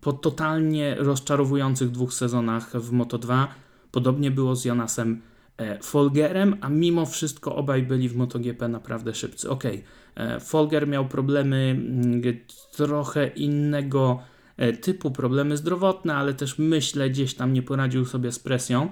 [0.00, 3.46] po totalnie rozczarowujących dwóch sezonach w Moto2.
[3.90, 5.27] Podobnie było z Jonasem E,
[5.82, 9.50] Folgerem, a mimo wszystko obaj byli w MotoGP naprawdę szybcy.
[9.50, 9.64] Ok,
[10.14, 12.22] e, Folger miał problemy mm,
[12.76, 14.22] trochę innego
[14.56, 18.88] e, typu, problemy zdrowotne, ale też myślę gdzieś tam nie poradził sobie z presją.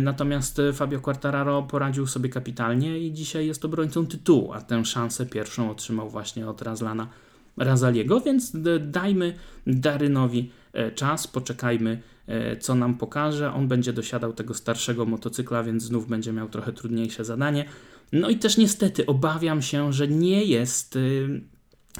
[0.00, 5.70] Natomiast Fabio Quartararo poradził sobie kapitalnie i dzisiaj jest obrońcą tytułu, a tę szansę pierwszą
[5.70, 7.08] otrzymał właśnie od Razlana
[7.56, 9.34] Razaliego, więc dajmy
[9.66, 10.50] Darynowi
[10.94, 12.19] czas, poczekajmy E,
[12.60, 13.52] co nam pokaże.
[13.52, 17.64] On będzie dosiadał tego starszego motocykla, więc znów będzie miał trochę trudniejsze zadanie.
[18.12, 21.40] No i też niestety obawiam się, że nie jest y,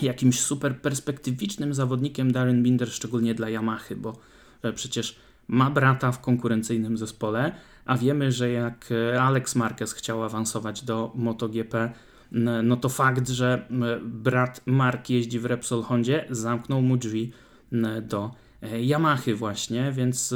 [0.03, 4.17] jakimś super perspektywicznym zawodnikiem Darren Binder, szczególnie dla Yamahy, bo
[4.75, 5.17] przecież
[5.49, 7.53] ma brata w konkurencyjnym zespole,
[7.85, 8.89] a wiemy, że jak
[9.21, 11.93] Alex Marquez chciał awansować do MotoGP,
[12.63, 13.67] no to fakt, że
[14.03, 17.33] brat Mark jeździ w Repsol Hondzie, zamknął mu drzwi
[18.03, 20.35] do e, Yamahy właśnie, więc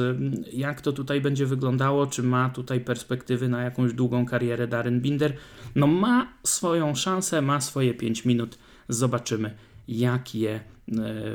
[0.52, 5.36] jak to tutaj będzie wyglądało, czy ma tutaj perspektywy na jakąś długą karierę Darren Binder?
[5.74, 8.58] No ma swoją szansę, ma swoje 5 minut,
[8.88, 9.54] zobaczymy
[9.88, 10.62] jak je e,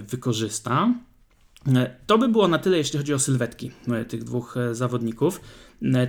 [0.01, 0.93] wykorzysta.
[1.75, 3.71] E, to by było na tyle, jeśli chodzi o sylwetki
[4.07, 5.41] tych dwóch zawodników.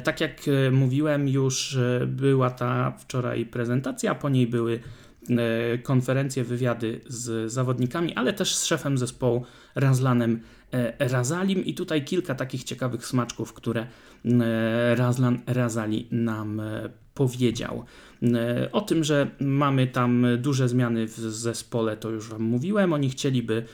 [0.04, 0.40] Tak jak
[0.72, 4.80] mówiłem, już była ta wczoraj prezentacja, po niej były
[5.28, 10.40] E, konferencje, wywiady z zawodnikami, ale też z szefem zespołu Razlanem e,
[10.98, 13.86] Razalim i tutaj kilka takich ciekawych smaczków, które
[14.24, 16.62] e, Razlan Razali nam
[17.14, 17.84] powiedział.
[18.72, 22.92] O tym, że mamy tam duże zmiany w zespole, to już Wam mówiłem.
[22.92, 23.64] Oni chcieliby,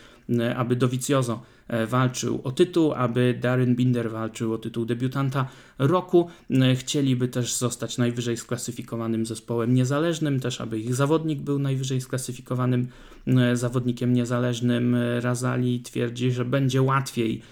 [0.57, 6.29] aby Dovizioso E, walczył o tytuł, aby Darren Binder walczył o tytuł debiutanta roku.
[6.51, 12.89] E, chcieliby też zostać najwyżej sklasyfikowanym zespołem niezależnym, też aby ich zawodnik był najwyżej sklasyfikowanym
[13.27, 14.97] e, zawodnikiem niezależnym.
[15.21, 17.43] Razali twierdzi, że będzie łatwiej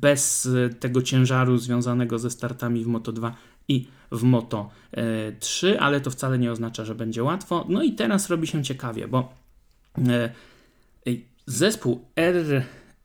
[0.00, 0.48] bez
[0.80, 3.36] tego ciężaru związanego ze startami w Moto 2
[3.68, 4.70] i w Moto
[5.40, 7.66] 3, ale to wcale nie oznacza, że będzie łatwo.
[7.68, 9.34] No i teraz robi się ciekawie, bo
[11.46, 12.64] zespół R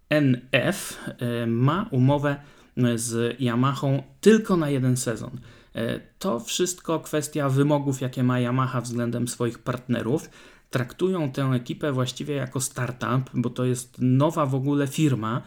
[0.09, 2.35] NF e, ma umowę
[2.77, 5.39] e, z Yamahą tylko na jeden sezon.
[5.75, 10.29] E, to wszystko kwestia wymogów, jakie ma Yamaha względem swoich partnerów.
[10.69, 15.41] Traktują tę ekipę właściwie jako startup, bo to jest nowa w ogóle firma,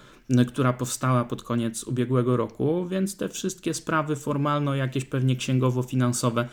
[0.48, 6.48] która powstała pod koniec ubiegłego roku, więc te wszystkie sprawy formalno, jakieś pewnie księgowo-finansowe,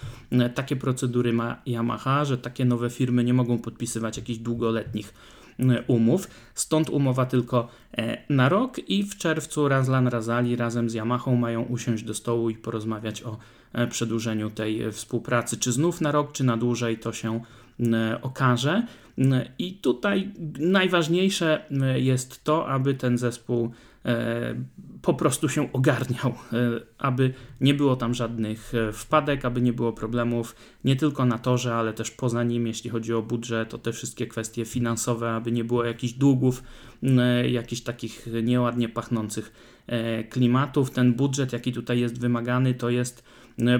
[0.55, 5.13] takie procedury ma Yamaha, że takie nowe firmy nie mogą podpisywać jakichś długoletnich
[5.87, 6.27] umów.
[6.55, 7.67] Stąd umowa tylko
[7.97, 12.49] e, na rok i w czerwcu Razlan Razali razem z Yamahą mają usiąść do stołu
[12.49, 13.37] i porozmawiać o
[13.73, 15.57] e, przedłużeniu tej współpracy.
[15.57, 17.41] Czy znów na rok, czy na dłużej, to się
[18.21, 18.83] okaże.
[19.59, 23.71] I tutaj najważniejsze jest to, aby ten zespół E,
[25.01, 26.35] po prostu się ogarniał, e,
[26.97, 31.75] aby nie było tam żadnych e, wpadek, aby nie było problemów nie tylko na torze,
[31.75, 35.63] ale też poza nim, jeśli chodzi o budżet, o te wszystkie kwestie finansowe, aby nie
[35.63, 36.63] było jakichś długów,
[37.49, 39.51] jakichś takich nieładnie pachnących
[40.29, 40.91] klimatów.
[40.91, 43.23] Ten budżet, jaki tutaj jest wymagany, to jest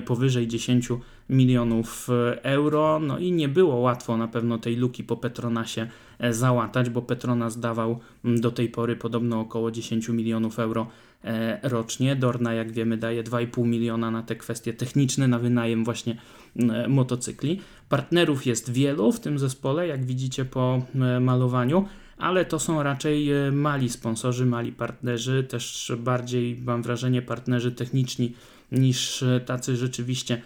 [0.05, 0.89] powyżej 10
[1.29, 2.07] milionów
[2.43, 2.99] euro.
[2.99, 5.87] No i nie było łatwo na pewno tej luki po Petronasie
[6.19, 10.87] E, załatać, bo Petronas dawał do tej pory podobno około 10 milionów euro
[11.23, 12.15] e, rocznie.
[12.15, 16.17] Dorna, jak wiemy, daje 2,5 miliona na te kwestie techniczne, na wynajem właśnie
[16.55, 17.61] e, motocykli.
[17.89, 20.81] Partnerów jest wielu w tym zespole, jak widzicie po
[21.21, 21.85] malowaniu
[22.17, 28.33] ale to są raczej mali sponsorzy, mali partnerzy, też bardziej mam wrażenie partnerzy techniczni
[28.71, 30.41] niż tacy rzeczywiście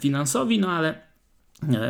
[0.00, 1.00] finansowi, no ale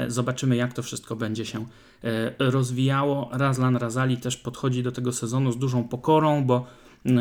[0.09, 1.67] zobaczymy jak to wszystko będzie się
[2.05, 3.31] E, rozwijało.
[3.33, 6.67] Razlan Razali też podchodzi do tego sezonu z dużą pokorą, bo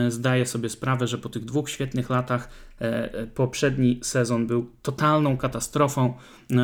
[0.09, 2.49] zdaje sobie sprawę, że po tych dwóch świetnych latach
[2.81, 6.13] e, e, poprzedni sezon był totalną katastrofą,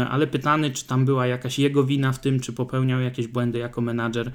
[0.09, 3.81] ale pytany, czy tam była jakaś jego wina w tym, czy popełniał jakieś błędy jako
[3.81, 4.31] menadżer,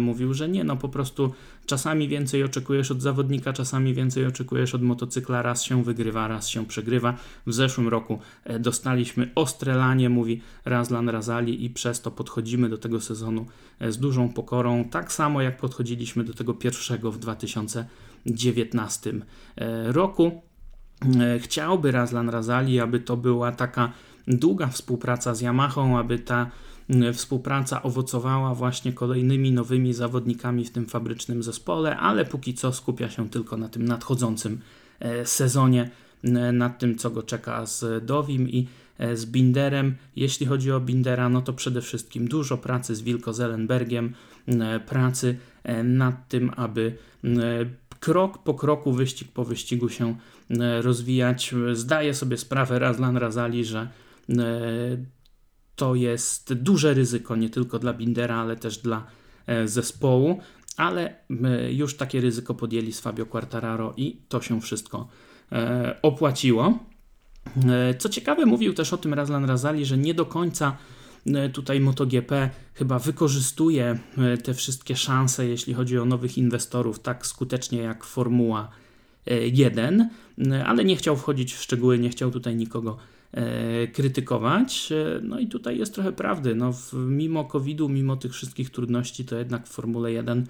[0.00, 1.32] mówił, że nie, no po prostu
[1.66, 6.66] czasami więcej oczekujesz od zawodnika, czasami więcej oczekujesz od motocykla, raz się wygrywa, raz się
[6.66, 7.16] przegrywa.
[7.46, 8.18] W zeszłym roku
[8.60, 13.46] dostaliśmy ostre lanie, mówi Razlan Razali i przez to podchodzimy do tego sezonu
[13.88, 17.86] z dużą pokorą, tak samo jak podchodziliśmy do tego pierwszego w 2000
[18.26, 19.12] 2019
[19.56, 20.42] e, roku.
[21.20, 23.92] E, chciałby Razlan Razali, aby to była taka
[24.28, 26.50] długa współpraca z Yamahą, aby ta
[27.12, 33.28] współpraca owocowała właśnie kolejnymi nowymi zawodnikami w tym fabrycznym zespole, ale póki co skupia się
[33.28, 34.60] tylko na tym nadchodzącym
[35.00, 35.90] e, sezonie,
[36.52, 38.68] nad tym co go czeka z Dowim i
[39.14, 39.94] z Binderem.
[40.16, 44.14] Jeśli chodzi o Bindera, no to przede wszystkim dużo pracy z Wilko Zelenbergiem,
[44.86, 45.36] pracy
[45.84, 46.96] nad tym, aby
[48.04, 50.16] krok po kroku, wyścig po wyścigu się
[50.50, 51.54] e, rozwijać.
[51.72, 53.88] Zdaję sobie sprawę Razlan Razali, że
[54.30, 54.34] e,
[55.76, 59.06] to jest duże ryzyko nie tylko dla Bindera, ale też dla
[59.46, 60.40] e, zespołu,
[60.76, 61.14] ale
[61.70, 65.08] już takie ryzyko podjęli z Fabio Quartararo i to się wszystko
[66.02, 66.78] opłaciło.
[67.98, 70.76] Co ciekawe, mówił też o tym Razlan Razali, że nie do końca
[71.26, 77.26] E, tutaj MotoGP chyba wykorzystuje e, te wszystkie szanse, jeśli chodzi o nowych inwestorów, tak
[77.26, 78.70] skutecznie jak Formuła
[79.52, 80.10] 1,
[80.50, 82.96] e, ale nie chciał wchodzić w szczegóły, nie chciał tutaj nikogo
[83.92, 84.92] krytykować.
[85.22, 86.54] No i tutaj jest trochę prawdy.
[86.54, 90.46] No, mimo COVID-u, mimo tych wszystkich trudności, to jednak w Formule 1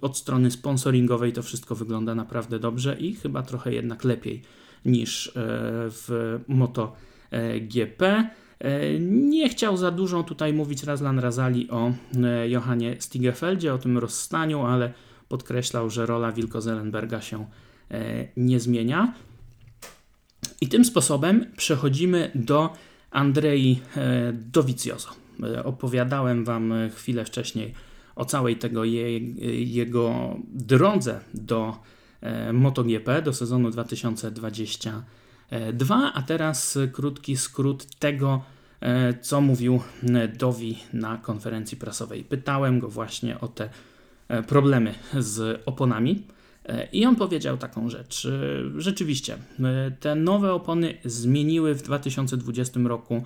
[0.00, 4.42] od strony sponsoringowej to wszystko wygląda naprawdę dobrze i chyba trochę jednak lepiej
[4.84, 8.30] niż w MotoGP.
[8.62, 13.98] E, nie chciał za dużo tutaj mówić Razlan Razali o e, Johanie Stigefeldzie, o tym
[13.98, 14.92] rozstaniu, ale
[15.28, 17.46] podkreślał, że rola Wilko Zelenberga się
[17.90, 19.14] e, nie zmienia.
[20.62, 22.72] I tym sposobem przechodzimy do
[23.10, 23.80] Andrei
[24.32, 25.08] Dovizioso.
[25.64, 27.74] Opowiadałem Wam chwilę wcześniej
[28.16, 29.18] o całej tego je,
[29.64, 31.76] jego drodze do
[32.52, 35.02] MotoGP, do sezonu 2020
[35.72, 38.42] 2, a teraz krótki skrót tego,
[38.80, 42.24] e, co mówił e, Dowi na konferencji prasowej.
[42.24, 43.68] Pytałem go właśnie o te
[44.28, 46.26] e, problemy z oponami.
[46.92, 48.28] I on powiedział taką rzecz.
[48.76, 49.36] Rzeczywiście,
[50.00, 53.24] te nowe opony zmieniły w 2020 roku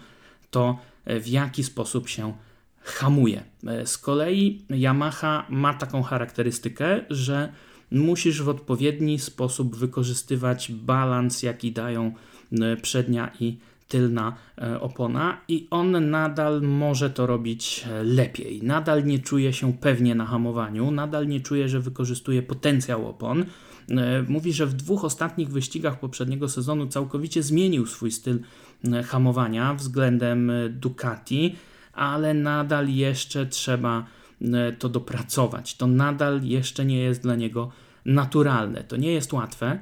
[0.51, 2.35] to, w jaki sposób się
[2.83, 3.43] hamuje.
[3.85, 7.53] Z kolei Yamaha ma taką charakterystykę, że
[7.91, 12.13] musisz w odpowiedni sposób wykorzystywać balans, jaki dają
[12.83, 18.63] przednia i tylna e, opona i on nadal może to robić e, lepiej.
[18.63, 23.45] Nadal nie czuje się pewnie na hamowaniu, nadal nie czuje, że wykorzystuje potencjał opon.
[24.29, 28.41] Mówi, że w dwóch ostatnich wyścigach poprzedniego sezonu całkowicie zmienił swój styl
[29.05, 31.57] hamowania względem Ducati,
[31.93, 34.07] ale nadal jeszcze trzeba
[34.43, 35.77] E, to dopracować.
[35.77, 37.71] To nadal jeszcze nie jest dla niego
[38.05, 38.85] naturalne.
[38.85, 39.79] To nie jest łatwe.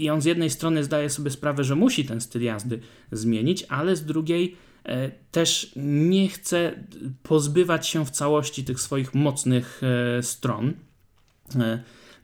[0.00, 2.80] E, I on z jednej strony zdaje sobie sprawę, że musi ten styl jazdy
[3.12, 6.84] zmienić, ale z drugiej e, też nie chce
[7.22, 9.80] pozbywać się w całości tych swoich mocnych
[10.22, 10.72] stron.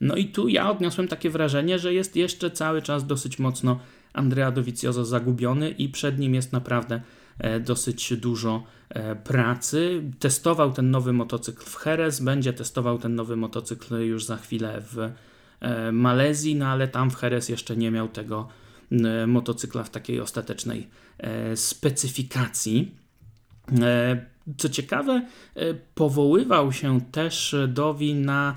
[0.01, 3.81] No i tu ja odniosłem takie wrażenie, że jest jeszcze cały czas dosyć mocno
[4.13, 7.01] Andrea Dovizioso zagubiony i przed nim jest naprawdę
[7.39, 10.03] E, dosyć dużo e, pracy.
[10.19, 14.99] Testował ten nowy motocykl w Jerez, będzie testował ten nowy motocykl już za chwilę w
[14.99, 15.13] e,
[15.93, 18.49] Malezji, no ale tam w Jerez jeszcze nie miał tego
[19.27, 20.89] motocykla w takiej ostatecznej
[21.55, 22.95] specyfikacji.
[24.59, 25.27] Co ciekawe,
[25.95, 28.57] powoływał się też Dowi na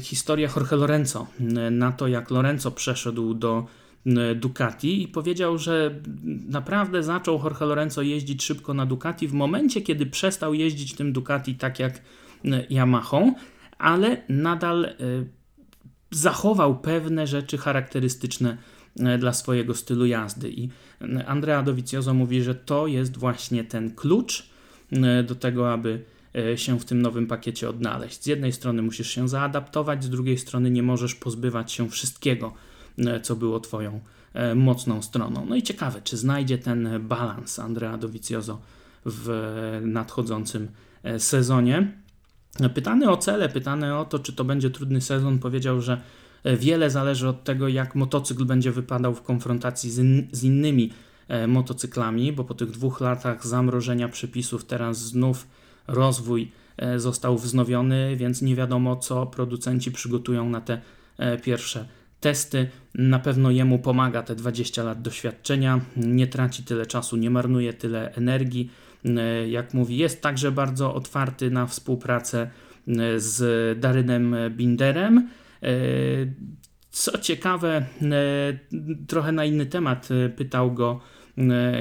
[0.00, 1.26] historię Jorge Lorenzo,
[1.70, 3.66] na to jak Lorenzo przeszedł do
[4.36, 5.94] Ducati i powiedział, że
[6.48, 11.54] naprawdę zaczął Jorge Lorenzo jeździć szybko na Ducati w momencie, kiedy przestał jeździć tym Ducati
[11.54, 12.02] tak jak
[12.70, 13.20] Yamaha,
[13.78, 14.94] ale nadal e,
[16.12, 18.56] zachował pewne rzeczy charakterystyczne
[18.98, 20.50] e, dla swojego stylu jazdy.
[20.50, 20.68] I
[21.26, 24.50] Andrea Dovizioso mówi, że to jest właśnie ten klucz
[24.92, 26.04] e, do tego, aby
[26.56, 28.22] się w tym nowym pakiecie odnaleźć.
[28.22, 32.54] Z jednej strony musisz się zaadaptować, z drugiej strony nie możesz pozbywać się wszystkiego
[32.98, 34.00] E, co było Twoją
[34.34, 35.46] e, mocną stroną.
[35.48, 38.60] No i ciekawe, czy znajdzie ten balans Andrea Dovizioso
[39.06, 40.68] w nadchodzącym
[41.02, 42.01] e, sezonie.
[42.74, 46.00] Pytany o cele, pytany o to, czy to będzie trudny sezon, powiedział, że
[46.44, 50.92] wiele zależy od tego, jak motocykl będzie wypadał w konfrontacji z, in, z innymi
[51.48, 55.46] motocyklami, bo po tych dwóch latach zamrożenia przepisów teraz znów
[55.86, 56.52] rozwój
[56.96, 60.80] został wznowiony, więc nie wiadomo, co producenci przygotują na te
[61.42, 61.88] pierwsze
[62.20, 62.68] testy.
[62.94, 68.14] Na pewno jemu pomaga te 20 lat doświadczenia, nie traci tyle czasu, nie marnuje tyle
[68.14, 68.70] energii.
[69.04, 72.50] E, jak mówi, jest także bardzo otwarty na współpracę
[72.88, 75.28] e, z Darynem Binderem.
[75.62, 75.68] E,
[76.90, 77.86] co ciekawe,
[79.08, 81.00] trochę na inny temat pytał go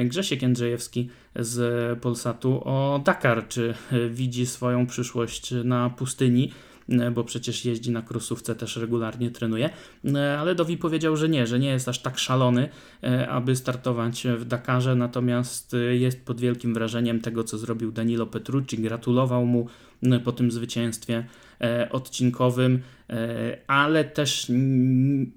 [0.06, 3.74] Grzesiek Jędrzejewski z Polsatu o Dakar, czy
[4.10, 6.52] widzi swoją przyszłość na pustyni.
[7.00, 9.70] E, bo przecież jeździ na krosówce, też regularnie trenuje,
[10.06, 12.70] e, ale Dowi powiedział, że nie, że nie jest aż tak szalony,
[13.04, 18.78] e, aby startować w Dakarze, natomiast jest pod wielkim wrażeniem tego, co zrobił Danilo Petrucci,
[18.78, 19.68] gratulował mu
[20.24, 21.26] po tym zwycięstwie
[21.92, 22.82] odcinkowym,
[23.68, 24.52] ale też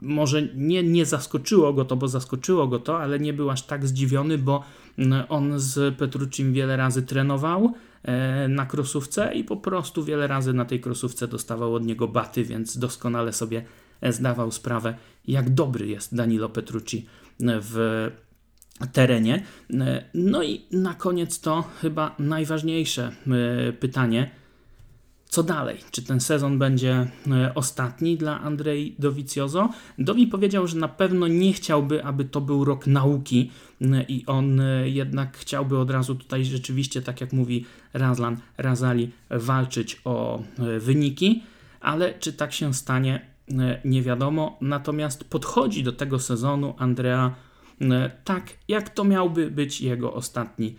[0.01, 3.87] może nie, nie zaskoczyło go to, bo zaskoczyło go to, ale nie był aż tak
[3.87, 4.65] zdziwiony, bo
[5.29, 7.75] on z Petruccim wiele razy trenował,
[8.49, 12.79] na krosówce i po prostu wiele razy na tej krosówce dostawał od niego baty, więc
[12.79, 13.65] doskonale sobie
[14.03, 14.95] zdawał sprawę,
[15.27, 17.07] jak dobry jest Danilo Petrucci
[17.41, 18.11] w
[18.93, 19.45] terenie.
[19.71, 23.13] E, no i na koniec to chyba najważniejsze
[23.69, 24.31] e, pytanie–
[25.35, 25.79] co dalej?
[25.91, 29.69] Czy ten sezon będzie e, ostatni dla Andrzej Dovizioso?
[29.99, 33.74] Dowi powiedział, że na pewno nie chciałby, aby to był rok nauki e,
[34.09, 40.01] i on e, jednak chciałby od razu tutaj rzeczywiście, tak jak mówi Razlan Razali, walczyć
[40.05, 40.43] o
[40.79, 41.43] wyniki,
[41.81, 43.27] ale czy tak się stanie,
[43.85, 44.59] nie wiadomo.
[44.61, 47.35] Natomiast podchodzi do tego sezonu Andrea
[48.25, 50.77] tak jak to miałby być jego ostatni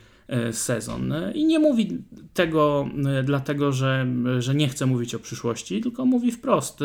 [0.51, 1.13] sezon.
[1.33, 1.97] I nie mówi
[2.33, 2.89] tego
[3.23, 4.07] dlatego, że,
[4.39, 6.79] że nie chce mówić o przyszłości, tylko mówi wprost.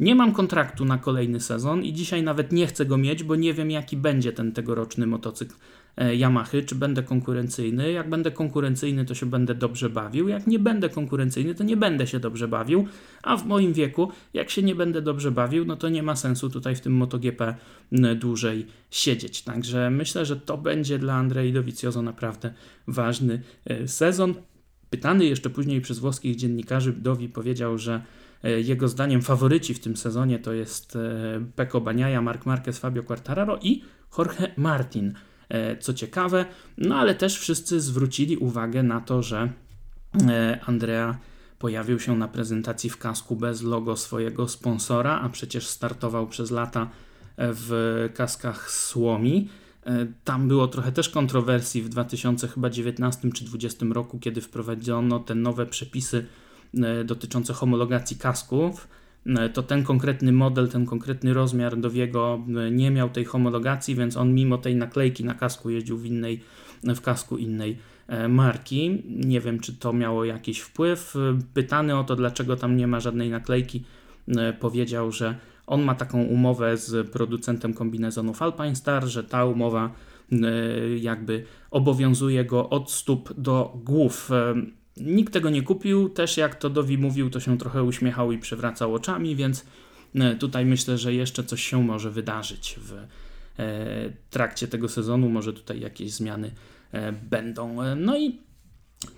[0.00, 3.54] Nie mam kontraktu na kolejny sezon i dzisiaj nawet nie chcę go mieć, bo nie
[3.54, 5.54] wiem, jaki będzie ten tegoroczny motocykl
[5.96, 7.92] e, Yamahy, czy będę konkurencyjny.
[7.92, 10.28] Jak będę konkurencyjny, to się będę dobrze bawił.
[10.28, 12.86] Jak nie będę konkurencyjny, to nie będę się dobrze bawił.
[13.22, 16.50] A w moim wieku, jak się nie będę dobrze bawił, no to nie ma sensu
[16.50, 17.54] tutaj w tym MotoGP
[18.16, 19.42] dłużej siedzieć.
[19.42, 22.54] Także myślę, że to będzie dla Andrei Dovizioso naprawdę
[22.86, 24.34] ważny e, sezon.
[24.90, 28.02] Pytany jeszcze później przez włoskich dziennikarzy, Dowi powiedział, że
[28.50, 31.00] jego zdaniem faworyci w tym sezonie to jest e,
[31.56, 33.82] Peko Baniaja, Mark Marquez, Fabio Quartararo i
[34.18, 35.14] Jorge Martin.
[35.48, 36.44] E, co ciekawe,
[36.78, 39.52] no ale też wszyscy zwrócili uwagę na to, że
[40.66, 41.18] Andrea
[41.58, 46.90] pojawił się na prezentacji w kasku bez logo swojego sponsora, a przecież startował przez lata
[47.38, 49.48] w kaskach Słomi.
[50.24, 56.26] Tam było trochę też kontrowersji w 2019 czy 2020 roku, kiedy wprowadzono te nowe przepisy
[56.26, 56.43] E,
[57.04, 58.88] dotyczące homologacji kasków,
[59.26, 64.16] e, to ten konkretny model, ten konkretny rozmiar Dowiego e, nie miał tej homologacji, więc
[64.16, 66.40] on mimo tej naklejki na kasku jeździł w innej,
[66.82, 67.94] w kasku innej
[68.28, 69.02] marki.
[69.08, 71.14] Nie wiem, czy to miało jakiś wpływ.
[71.54, 73.84] Pytany o to, dlaczego tam nie ma żadnej naklejki,
[74.60, 75.34] powiedział, że
[75.66, 79.90] on ma taką umowę z producentem kombinezonów Alpine Star, że ta umowa
[81.00, 84.30] jakby obowiązuje go od stóp do głów.
[84.96, 88.94] Nikt tego nie kupił, też jak to Dowi mówił, to się trochę uśmiechał i przewracał
[88.94, 89.64] oczami, więc
[90.14, 93.06] e, tutaj myślę, że jeszcze coś się może wydarzyć w e,
[94.30, 95.28] trakcie tego sezonu.
[95.28, 96.50] Może tutaj jakieś zmiany
[96.92, 97.76] e, będą.
[97.96, 98.38] No i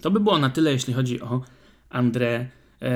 [0.01, 1.43] to by było na tyle, jeśli chodzi o
[1.91, 2.47] André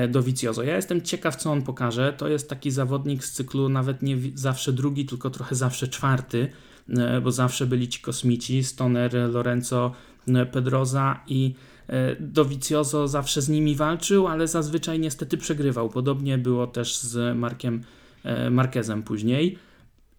[0.09, 0.63] Dovizioso.
[0.63, 2.13] Ja jestem ciekaw, co on pokaże.
[2.17, 6.47] To jest taki zawodnik z cyklu nawet nie zawsze drugi, tylko trochę zawsze czwarty,
[7.23, 9.91] bo zawsze byli ci kosmici, Stoner, Lorenzo
[10.51, 11.55] Pedroza i
[12.19, 15.89] Dovizioso zawsze z nimi walczył, ale zazwyczaj niestety przegrywał.
[15.89, 17.83] Podobnie było też z Markiem
[18.23, 19.57] e, Marquezem później.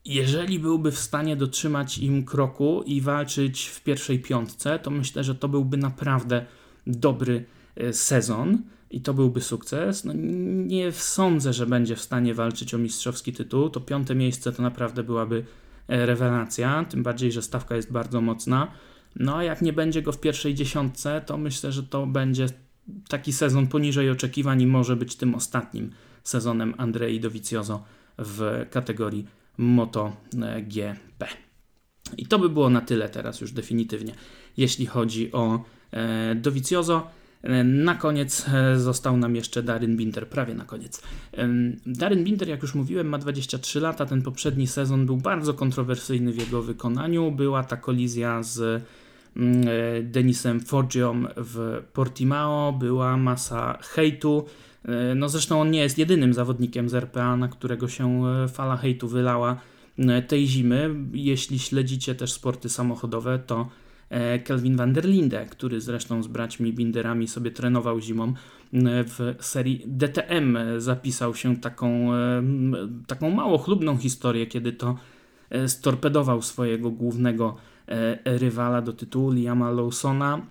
[0.05, 5.35] Jeżeli byłby w stanie dotrzymać im kroku i walczyć w pierwszej piątce, to myślę, że
[5.35, 6.47] to byłby naprawdę
[6.87, 7.45] dobry
[7.77, 10.05] e, sezon i to byłby sukces.
[10.05, 10.13] No,
[10.67, 13.71] nie sądzę, że będzie w stanie walczyć o mistrzowski tytuł.
[13.71, 15.45] To piąte miejsce to naprawdę byłaby
[15.89, 18.69] rewelacja, tym bardziej, że stawka jest bardzo mocna.
[19.17, 22.47] No a jak nie będzie go w pierwszej dziesiątce, to myślę, że to będzie
[23.09, 25.91] taki sezon poniżej oczekiwań i może być tym ostatnim
[26.25, 27.85] sezonem Andrei Dovizioso
[28.19, 29.27] w kategorii
[29.59, 31.27] MotoGP.
[32.19, 34.15] I to by było na tyle teraz już definitywnie,
[34.57, 37.11] jeśli chodzi o e, Dovizioso.
[37.43, 41.03] E, na koniec e, został nam jeszcze Darren Binder, prawie na koniec.
[41.87, 44.07] Darren Binder, jak już mówiłem, ma 23 lata.
[44.07, 47.31] Ten poprzedni sezon był bardzo kontrowersyjny w jego wykonaniu.
[47.31, 48.83] Była ta kolizja z
[50.03, 54.45] Denisem Foggią w Portimao, była masa hejtu.
[54.85, 58.77] E, no zresztą on nie jest jedynym zawodnikiem z RPA, na którego się e, fala
[58.77, 59.57] hejtu wylała
[60.29, 60.95] tej zimy.
[61.13, 63.69] Jeśli śledzicie też sporty samochodowe, to
[64.45, 68.35] Kelvin van der Linde, który zresztą z braćmi Binderami sobie trenował zimą
[68.83, 72.11] w serii DTM, zapisał się taką,
[73.07, 74.97] taką mało chlubną historię, kiedy to
[75.67, 77.72] storpedował swojego głównego E,
[78.25, 80.47] rywala do tytułu Liama Lawsona.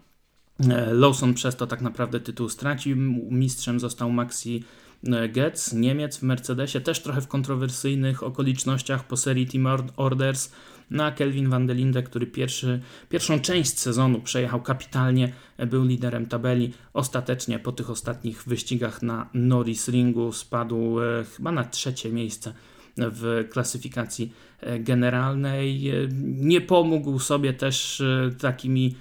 [0.70, 2.98] E, Lawson przez to tak naprawdę tytuł stracił.
[3.32, 4.64] Mistrzem został Maxi
[5.08, 9.68] e, Getz, Niemiec w Mercedesie, też trochę w kontrowersyjnych okolicznościach po serii Team
[9.98, 10.52] Orders.
[10.90, 15.34] Na Kelvin van der Linde, który pierwszy, pierwszą część sezonu przejechał kapitalnie,
[15.68, 16.74] był liderem tabeli.
[16.94, 20.96] Ostatecznie po tych ostatnich wyścigach na Norris Ringu spadł
[21.38, 22.54] chyba na trzecie miejsce
[22.98, 25.90] w klasyfikacji e, generalnej.
[25.90, 28.96] E, nie pomógł sobie też e, takimi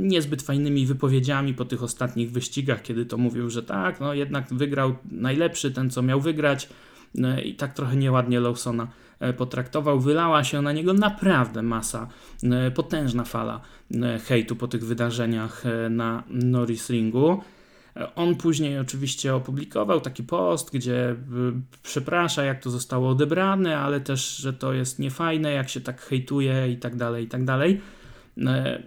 [0.00, 4.96] niezbyt fajnymi wypowiedziami po tych ostatnich wyścigach, kiedy to mówił, że tak, no jednak wygrał
[5.10, 6.68] najlepszy, ten co miał wygrać
[7.44, 8.88] i tak trochę nieładnie Lawsona
[9.36, 10.00] potraktował.
[10.00, 12.08] Wylała się na niego naprawdę masa,
[12.74, 13.60] potężna fala
[14.26, 17.40] hejtu po tych wydarzeniach na Norris Ringu.
[18.14, 21.16] On później oczywiście opublikował taki post, gdzie y,
[21.82, 26.72] przeprasza, jak to zostało odebrane, ale też, że to jest niefajne, jak się tak hejtuje
[26.72, 27.80] i tak dalej, i tak dalej.
[28.38, 28.82] E,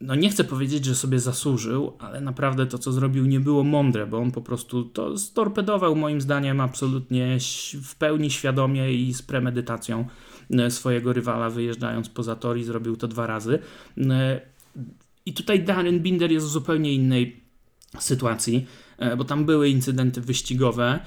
[0.00, 4.06] no nie chcę powiedzieć, że sobie zasłużył, ale naprawdę to, co zrobił, nie było mądre,
[4.06, 7.38] bo on po prostu to storpedował moim zdaniem absolutnie
[7.82, 10.06] w pełni świadomie i z premedytacją
[10.50, 13.58] e, swojego rywala, wyjeżdżając poza tor i zrobił to dwa razy.
[13.98, 14.40] E,
[15.26, 17.41] I tutaj Darren Binder jest w zupełnie innej
[17.98, 18.66] sytuacji.
[19.16, 21.00] bo tam były incydenty wyścigowe.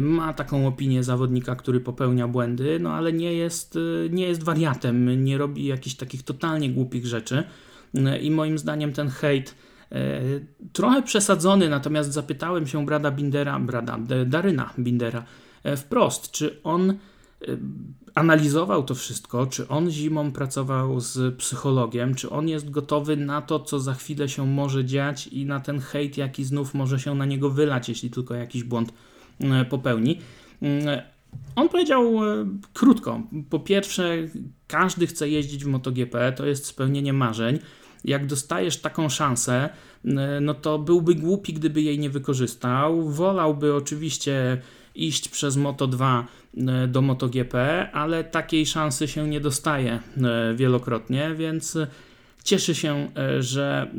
[0.00, 3.78] Ma taką opinię zawodnika, który popełnia błędy, no ale nie jest,
[4.10, 7.42] nie jest wariatem, nie robi jakichś takich totalnie głupich rzeczy.
[8.22, 9.54] I moim zdaniem ten hejt
[10.72, 15.24] trochę przesadzony, natomiast zapytałem się Brada Bindera, Brada, Daryna Bindera
[15.76, 16.94] wprost, czy on
[18.14, 23.60] analizował to wszystko, czy on zimą pracował z psychologiem, czy on jest gotowy na to,
[23.60, 27.24] co za chwilę się może dziać i na ten hejt, jaki znów może się na
[27.24, 28.92] niego wylać, jeśli tylko jakiś błąd
[29.40, 30.18] e, popełni.
[30.62, 31.00] Mm,
[31.56, 32.12] on powiedział
[32.74, 33.22] krótko.
[33.50, 34.16] Po pierwsze,
[34.66, 37.58] każdy chce jeździć w MotoGP, to jest spełnienie marzeń.
[38.04, 39.68] Jak dostajesz taką szansę,
[40.40, 43.10] no to byłby głupi, gdyby jej nie wykorzystał.
[43.10, 44.62] Wolałby oczywiście
[44.94, 46.26] iść przez Moto 2
[46.56, 47.54] e, do MotoGP,
[47.92, 51.78] ale takiej szansy się nie dostaje e, wielokrotnie, więc
[52.44, 53.90] cieszy się, e, że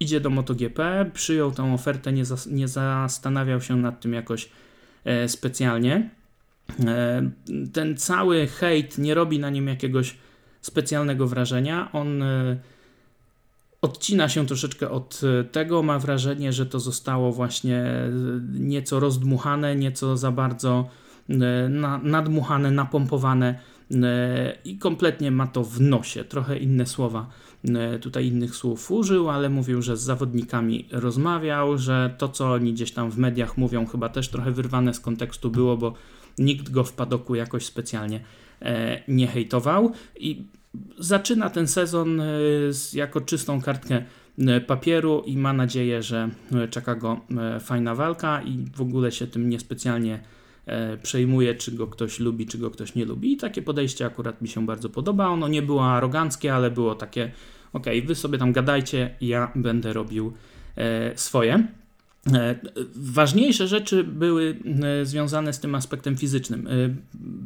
[0.00, 4.48] idzie do MotoGP, przyjął tę ofertę, nie, nie zastanawiał się nad tym jakoś
[5.26, 6.10] specjalnie.
[7.72, 10.16] Ten cały hejt nie robi na nim jakiegoś
[10.60, 11.92] specjalnego wrażenia.
[11.92, 12.22] On
[13.84, 15.82] odcina się troszeczkę od e, tego.
[15.82, 18.10] Ma wrażenie, że to zostało właśnie e,
[18.52, 20.88] nieco rozdmuchane, nieco za bardzo
[21.30, 21.68] e,
[22.02, 23.74] nadmuchane, napompowane
[24.64, 26.24] i kompletnie ma to w nosie.
[26.24, 27.26] Trochę inne słowa,
[28.00, 32.92] tutaj innych słów użył, ale mówił, że z zawodnikami rozmawiał, że to, co oni gdzieś
[32.92, 35.94] tam w mediach mówią, chyba też trochę wyrwane z kontekstu było, bo
[36.38, 38.20] nikt go w padoku jakoś specjalnie
[39.08, 40.44] nie hejtował i
[40.98, 42.26] zaczyna ten sezon e,
[42.92, 44.04] jako czystą kartkę
[44.38, 47.20] e, papieru i ma nadzieję, że e, czeka go
[47.60, 50.20] fajna walka i w ogóle się tym niespecjalnie
[51.02, 53.32] przejmuje, czy go ktoś lubi, czy go ktoś nie lubi.
[53.32, 55.28] I takie podejście akurat mi się bardzo podoba.
[55.28, 57.32] Ono nie było aroganckie, ale było takie,
[57.72, 60.32] ok, wy sobie tam gadajcie, ja będę robił
[61.14, 61.66] swoje.
[62.94, 64.58] Ważniejsze rzeczy były
[65.02, 66.68] związane z tym aspektem fizycznym.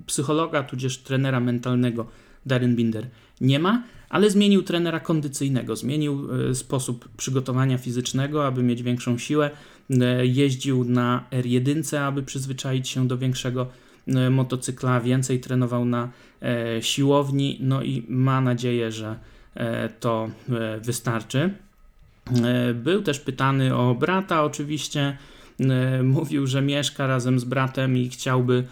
[0.06, 2.06] Psychologa, tudzież trenera mentalnego
[2.46, 3.06] Darren Binder
[3.40, 9.50] nie ma, ale zmienił trenera kondycyjnego, zmienił e, sposób przygotowania fizycznego, aby mieć większą siłę.
[9.90, 13.66] E, jeździł na R1, aby przyzwyczaić się do większego
[14.06, 16.08] e, motocykla, więcej trenował na
[16.80, 19.16] siłowni, no i ma nadzieję, że
[20.00, 20.30] to
[20.82, 21.50] wystarczy.
[22.74, 25.16] Był też pytany o brata, oczywiście.
[26.02, 28.64] Mówił, że mieszka razem z bratem i chciałby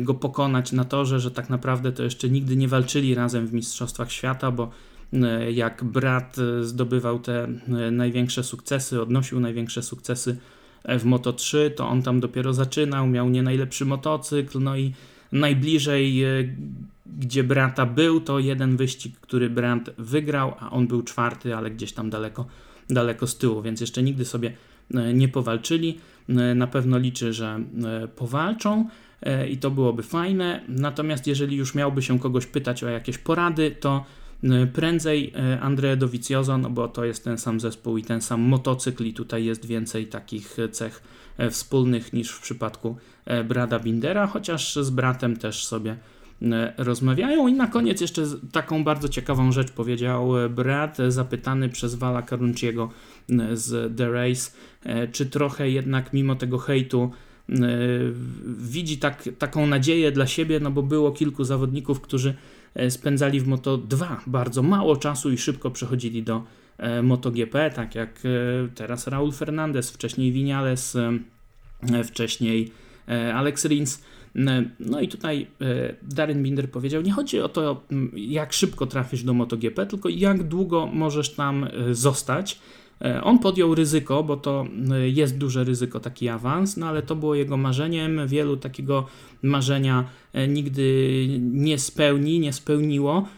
[0.00, 4.12] go pokonać na torze, że tak naprawdę to jeszcze nigdy nie walczyli razem w Mistrzostwach
[4.12, 4.70] Świata, bo
[5.12, 7.48] e, jak brat e, zdobywał te
[7.92, 10.36] największe sukcesy, odnosił największe sukcesy
[10.98, 14.92] w Moto 3, to on tam dopiero zaczynał, miał nie najlepszy motocykl, no i
[15.32, 16.24] najbliżej,
[17.06, 21.92] gdzie brata był, to jeden wyścig, który brat wygrał, a on był czwarty, ale gdzieś
[21.92, 22.46] tam daleko,
[22.90, 24.52] daleko z tyłu, więc jeszcze nigdy sobie
[25.14, 25.98] nie powalczyli.
[26.54, 27.60] Na pewno liczy, że
[28.16, 28.88] powalczą.
[29.24, 30.60] E, i to byłoby fajne.
[30.68, 34.04] Natomiast jeżeli już miałby się kogoś pytać o jakieś porady, to
[34.44, 38.40] e, prędzej e, Andrea Dovizioso, no bo to jest ten sam zespół i ten sam
[38.40, 41.02] motocykl i tutaj jest więcej takich cech
[41.50, 42.96] wspólnych niż w przypadku
[43.44, 45.96] Brada Bindera, chociaż z bratem też sobie
[46.76, 47.48] rozmawiają.
[47.48, 48.22] I na koniec jeszcze
[48.52, 52.90] taką bardzo ciekawą rzecz powiedział Brad, zapytany przez Wala Carunciego
[53.52, 54.50] z The Race,
[55.12, 57.10] czy trochę jednak mimo tego hejtu
[58.58, 62.34] widzi tak, taką nadzieję dla siebie, no bo było kilku zawodników, którzy
[62.74, 66.44] e, spędzali w Moto 2 bardzo mało czasu i szybko przechodzili do
[66.78, 68.22] e, MotoGP, tak jak
[68.74, 70.96] teraz Raul Fernandez, wcześniej Vinales,
[72.04, 72.72] wcześniej
[73.34, 74.04] Alex Rins.
[74.80, 75.46] No i tutaj
[76.02, 77.82] Darren Binder powiedział, nie chodzi o to,
[78.16, 82.83] jak szybko trafisz do MotoGP, tylko jak długo możesz tam zostać E,
[83.22, 87.34] on podjął ryzyko, bo to e, jest duże ryzyko, taki awans, no ale to było
[87.34, 88.28] jego marzeniem.
[88.28, 89.06] Wielu takiego
[89.42, 93.28] marzenia e, nigdy nie spełni, nie spełniło.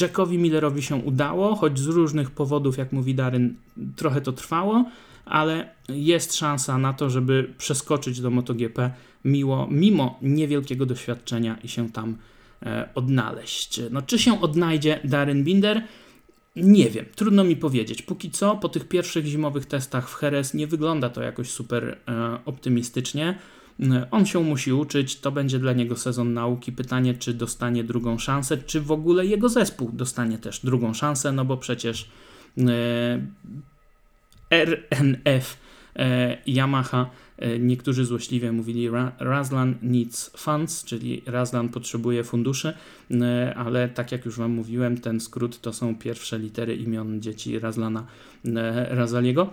[0.00, 3.54] Jackowi Millerowi się udało, choć z różnych powodów, jak mówi Daryn,
[3.96, 4.84] trochę to trwało,
[5.24, 8.90] ale jest szansa na to, żeby przeskoczyć do MotoGP
[9.24, 12.16] miło, mimo niewielkiego doświadczenia i się tam
[12.94, 13.80] odnaleźć.
[13.90, 15.82] No, czy się odnajdzie Darren Binder?
[16.56, 18.02] Nie wiem, trudno mi powiedzieć.
[18.02, 22.38] Póki co, po tych pierwszych zimowych testach w Jerez nie wygląda to jakoś super e,
[22.44, 23.38] optymistycznie.
[23.80, 26.72] E, on się musi uczyć, to będzie dla niego sezon nauki.
[26.72, 31.44] Pytanie, czy dostanie drugą szansę, czy w ogóle jego zespół dostanie też drugą szansę, no
[31.44, 32.10] bo przecież
[32.58, 33.26] e,
[34.50, 35.56] RNF
[35.96, 37.10] e, Yamaha
[37.58, 42.74] niektórzy złośliwie mówili Razlan needs funds, czyli Razlan potrzebuje funduszy,
[43.10, 47.58] e, ale tak jak już Wam mówiłem, ten skrót to są pierwsze litery imion dzieci
[47.58, 48.06] Razlana
[48.44, 49.50] e, Razaliego.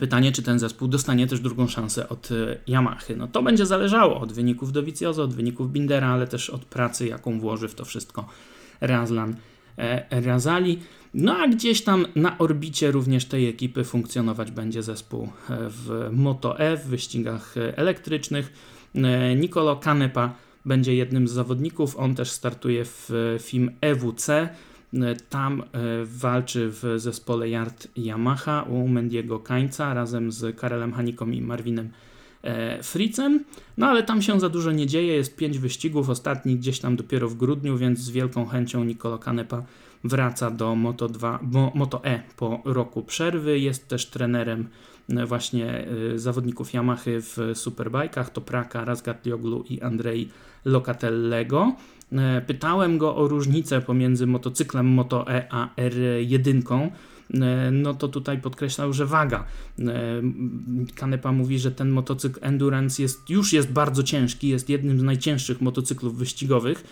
[0.00, 2.28] Pytanie, czy ten zespół dostanie też drugą szansę od
[2.66, 3.16] Yamahy.
[3.16, 7.40] No to będzie zależało od wyników Dovizioso, od wyników Bindera, ale też od pracy, jaką
[7.40, 8.28] włoży w to wszystko
[8.80, 9.36] Razlan
[10.10, 10.78] Razali.
[11.14, 16.76] No a gdzieś tam na orbicie również tej ekipy funkcjonować będzie zespół w Moto E,
[16.76, 18.52] w wyścigach elektrycznych.
[19.36, 21.96] Nicolo Canepa będzie jednym z zawodników.
[21.96, 23.10] On też startuje w
[23.40, 24.48] film EWC.
[25.30, 25.64] Tam e,
[26.04, 32.15] walczy w zespole Yard Yamaha u Mendiego Kańca razem z Karelem Haniką i Marvinem e,
[32.82, 33.44] Fritzem.
[33.76, 37.28] No ale tam się za dużo nie dzieje, jest pięć wyścigów, ostatni gdzieś tam dopiero
[37.28, 39.62] w grudniu, więc z wielką chęcią Nicolo Canepa
[40.04, 41.40] wraca do Moto, 2,
[41.74, 43.58] Moto E po roku przerwy.
[43.58, 44.68] Jest też trenerem
[45.08, 50.28] e, właśnie zawodników Yamahy w superbajkach, to Praka, Razgatlioglu i Andrei
[50.64, 51.72] Locatellego.
[52.12, 56.90] E, pytałem go o różnicę pomiędzy motocyklem Moto E a R1 e,
[57.72, 59.44] no to tutaj podkreślał, że waga.
[59.78, 59.84] E,
[60.94, 65.60] Kanepa mówi, że ten motocykl Endurance jest, już jest bardzo ciężki, jest jednym z najcięższych
[65.60, 66.84] motocyklów wyścigowych,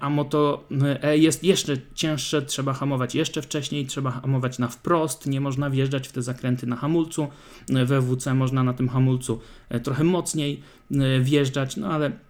[0.00, 0.64] a Moto
[1.02, 6.08] E jest jeszcze cięższe, trzeba hamować jeszcze wcześniej, trzeba hamować na wprost, nie można wjeżdżać
[6.08, 7.28] w te zakręty na hamulcu.
[7.68, 9.40] We WC można na tym hamulcu
[9.82, 10.62] trochę mocniej
[11.20, 12.23] wjeżdżać, no ale E,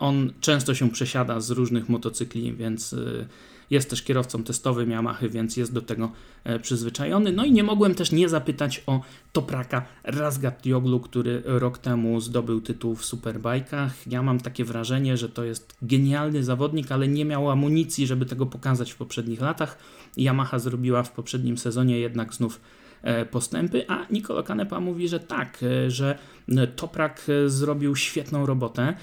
[0.00, 3.26] on często się przesiada z różnych motocykli, więc e,
[3.70, 6.12] jest też kierowcą testowym Yamaha, więc jest do tego
[6.44, 7.32] e, przyzwyczajony.
[7.32, 9.00] No i nie mogłem też nie zapytać o
[9.32, 14.06] Topraka Razgatioglu, który rok temu zdobył tytuł w Superbajkach.
[14.06, 18.46] Ja mam takie wrażenie, że to jest genialny zawodnik, ale nie miał amunicji, żeby tego
[18.46, 19.78] pokazać w poprzednich latach.
[20.16, 22.83] Yamaha zrobiła w poprzednim sezonie jednak znów E,
[23.30, 28.94] postępy, a Nicolo Canepa mówi, że tak, e, że e, Toprak zrobił świetną robotę,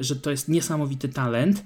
[0.00, 1.64] że to jest niesamowity talent.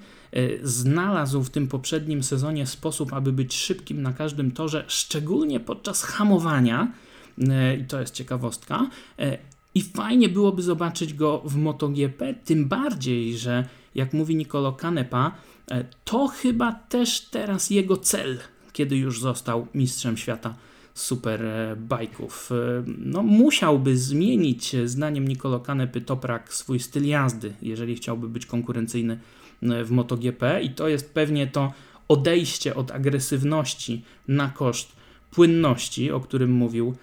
[0.62, 6.92] Znalazł w tym poprzednim sezonie sposób, aby być szybkim na każdym torze, szczególnie podczas hamowania.
[7.80, 8.90] I to jest ciekawostka.
[9.74, 15.32] I fajnie byłoby zobaczyć go w MotoGP, tym bardziej, że jak mówi Nicolo Canepa,
[16.04, 18.38] to chyba też teraz jego cel,
[18.72, 20.54] kiedy już został mistrzem świata
[20.96, 22.50] superbajków.
[22.52, 28.46] E, no, musiałby zmienić, e, zdaniem Nicolo Canepy, Toprak swój styl jazdy, jeżeli chciałby być
[28.46, 29.18] konkurencyjny
[29.62, 31.72] e, w MotoGP i to jest pewnie to
[32.08, 34.92] odejście od agresywności na koszt
[35.30, 36.94] płynności, o którym mówił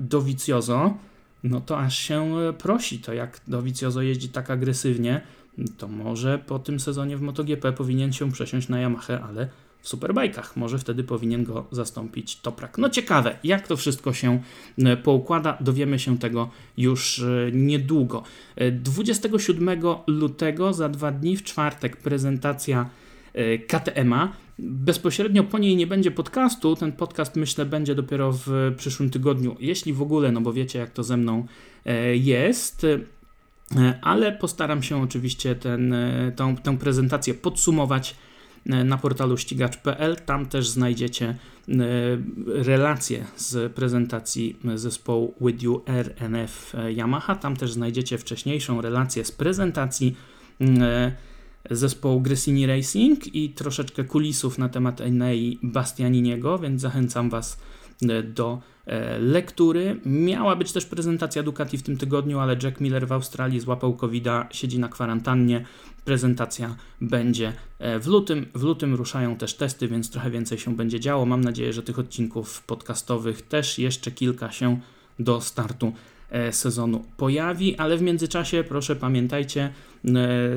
[0.00, 0.96] Dovizioso,
[1.44, 2.98] no to aż się prosi.
[2.98, 5.20] To jak Dovizioso jeździ tak agresywnie,
[5.78, 9.48] to może po tym sezonie w MotoGP powinien się przesiąść na Yamaha, ale
[9.88, 10.56] superbajkach.
[10.56, 12.78] Może wtedy powinien go zastąpić Toprak.
[12.78, 14.42] No ciekawe, jak to wszystko się
[14.78, 15.58] e, poukłada.
[15.60, 18.22] Dowiemy się tego już e, niedługo.
[18.72, 19.74] 27 e,
[20.06, 22.90] lutego, za dwa dni, w czwartek, prezentacja
[23.68, 24.32] KTM-a.
[24.58, 26.76] Bezpośrednio po niej nie będzie podcastu.
[26.76, 30.90] Ten podcast myślę będzie dopiero w przyszłym tygodniu, jeśli w ogóle, no bo wiecie jak
[30.90, 31.46] to ze mną
[32.14, 32.86] jest.
[34.02, 35.94] Ale postaram się oczywiście ten,
[36.36, 38.16] tą, tę prezentację podsumować
[38.68, 40.16] na portalu ścigacz.pl.
[40.16, 41.74] Tam też znajdziecie e,
[42.46, 47.36] relacje z prezentacji zespołu With You RNF Yamaha.
[47.36, 50.16] Tam też znajdziecie wcześniejszą relację z prezentacji
[50.60, 51.12] e,
[51.70, 57.60] zespołu Gresini Racing i troszeczkę kulisów na temat Enei Bastianiniego, więc zachęcam Was
[58.02, 58.58] e, do
[59.20, 60.00] lektury.
[60.06, 64.24] Miała być też prezentacja Ducati w tym tygodniu, ale Jack Miller w Australii złapał covid
[64.50, 65.64] siedzi na kwarantannie,
[66.04, 68.46] prezentacja będzie e, w lutym.
[68.54, 71.26] W lutym ruszają też testy, więc trochę więcej się będzie działo.
[71.26, 74.80] Mam nadzieję, że tych odcinków podcastowych też jeszcze kilka się
[75.18, 75.92] do startu
[76.30, 79.72] e, sezonu pojawi, ale w międzyczasie proszę pamiętajcie,
[80.04, 80.08] e,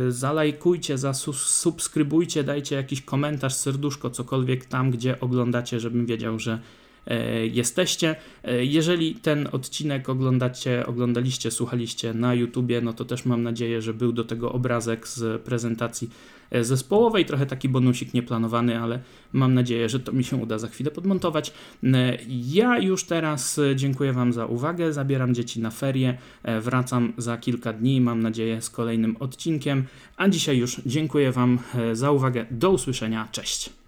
[0.09, 6.59] zalajkujcie, zasubskrybujcie, dajcie jakiś komentarz, serduszko, cokolwiek tam, gdzie oglądacie, żebym wiedział, że E,
[7.51, 8.15] jesteście.
[8.43, 13.93] E, jeżeli ten odcinek oglądacie, oglądaliście, słuchaliście na YouTubie, no to też mam nadzieję, że
[13.93, 16.09] był do tego obrazek z prezentacji
[16.51, 18.99] e, zespołowej, trochę taki bonusik nieplanowany, ale
[19.33, 21.53] mam nadzieję, że to mi się uda za chwilę podmontować.
[22.29, 26.17] Ja już teraz dziękuję Wam za uwagę, zabieram dzieci na ferie,
[26.61, 29.83] wracam za kilka dni, mam nadzieję z kolejnym odcinkiem,
[30.17, 31.59] a dzisiaj już dziękuję Wam
[31.93, 33.80] za uwagę, do usłyszenia, cześć!